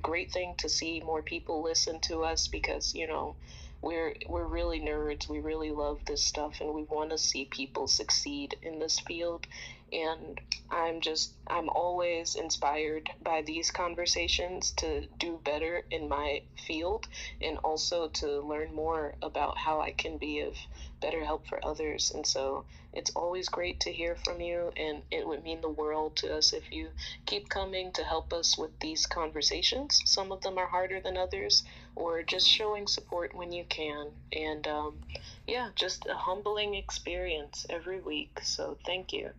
[0.00, 3.36] great thing to see more people listen to us because you know
[3.82, 5.28] we're we're really nerds.
[5.28, 9.46] We really love this stuff, and we want to see people succeed in this field
[9.92, 10.40] and
[10.70, 17.08] I'm just I'm always inspired by these conversations to do better in my field
[17.40, 20.56] and also to learn more about how I can be of
[21.00, 22.12] better help for others.
[22.14, 26.14] And so it's always great to hear from you and it would mean the world
[26.16, 26.90] to us if you
[27.26, 30.00] keep coming to help us with these conversations.
[30.04, 31.64] Some of them are harder than others
[31.96, 34.06] or just showing support when you can.
[34.32, 35.00] And um,
[35.48, 38.38] yeah just a humbling experience every week.
[38.44, 39.30] So thank you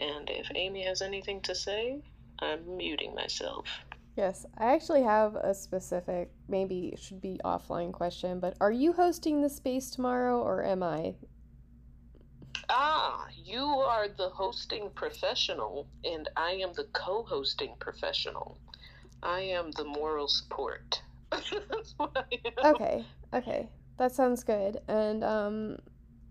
[0.00, 2.00] and if Amy has anything to say,
[2.40, 3.66] I'm muting myself.
[4.16, 8.92] Yes, I actually have a specific, maybe it should be offline question, but are you
[8.92, 11.14] hosting the space tomorrow or am I?
[12.68, 18.58] Ah, you are the hosting professional, and I am the co hosting professional.
[19.22, 21.02] I am the moral support.
[22.64, 23.68] Okay, okay.
[23.98, 24.80] That sounds good.
[24.88, 25.78] And um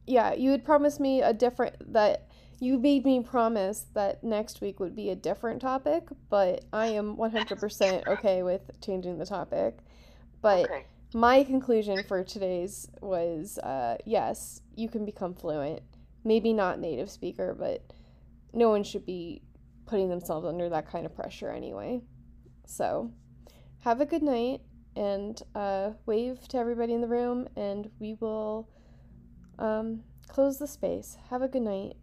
[0.06, 2.29] yeah, you had promised me a different that
[2.62, 7.16] you made me promise that next week would be a different topic, but I am
[7.16, 9.80] 100% okay with changing the topic.
[10.42, 10.86] But okay.
[11.14, 15.82] my conclusion for today's was uh, yes, you can become fluent.
[16.24, 17.94] Maybe not native speaker, but
[18.54, 19.42] no one should be
[19.86, 22.02] putting themselves under that kind of pressure anyway.
[22.66, 23.12] So,
[23.80, 24.62] have a good night
[24.96, 28.70] and uh, wave to everybody in the room, and we will
[29.58, 31.18] um, close the space.
[31.30, 31.96] Have a good night.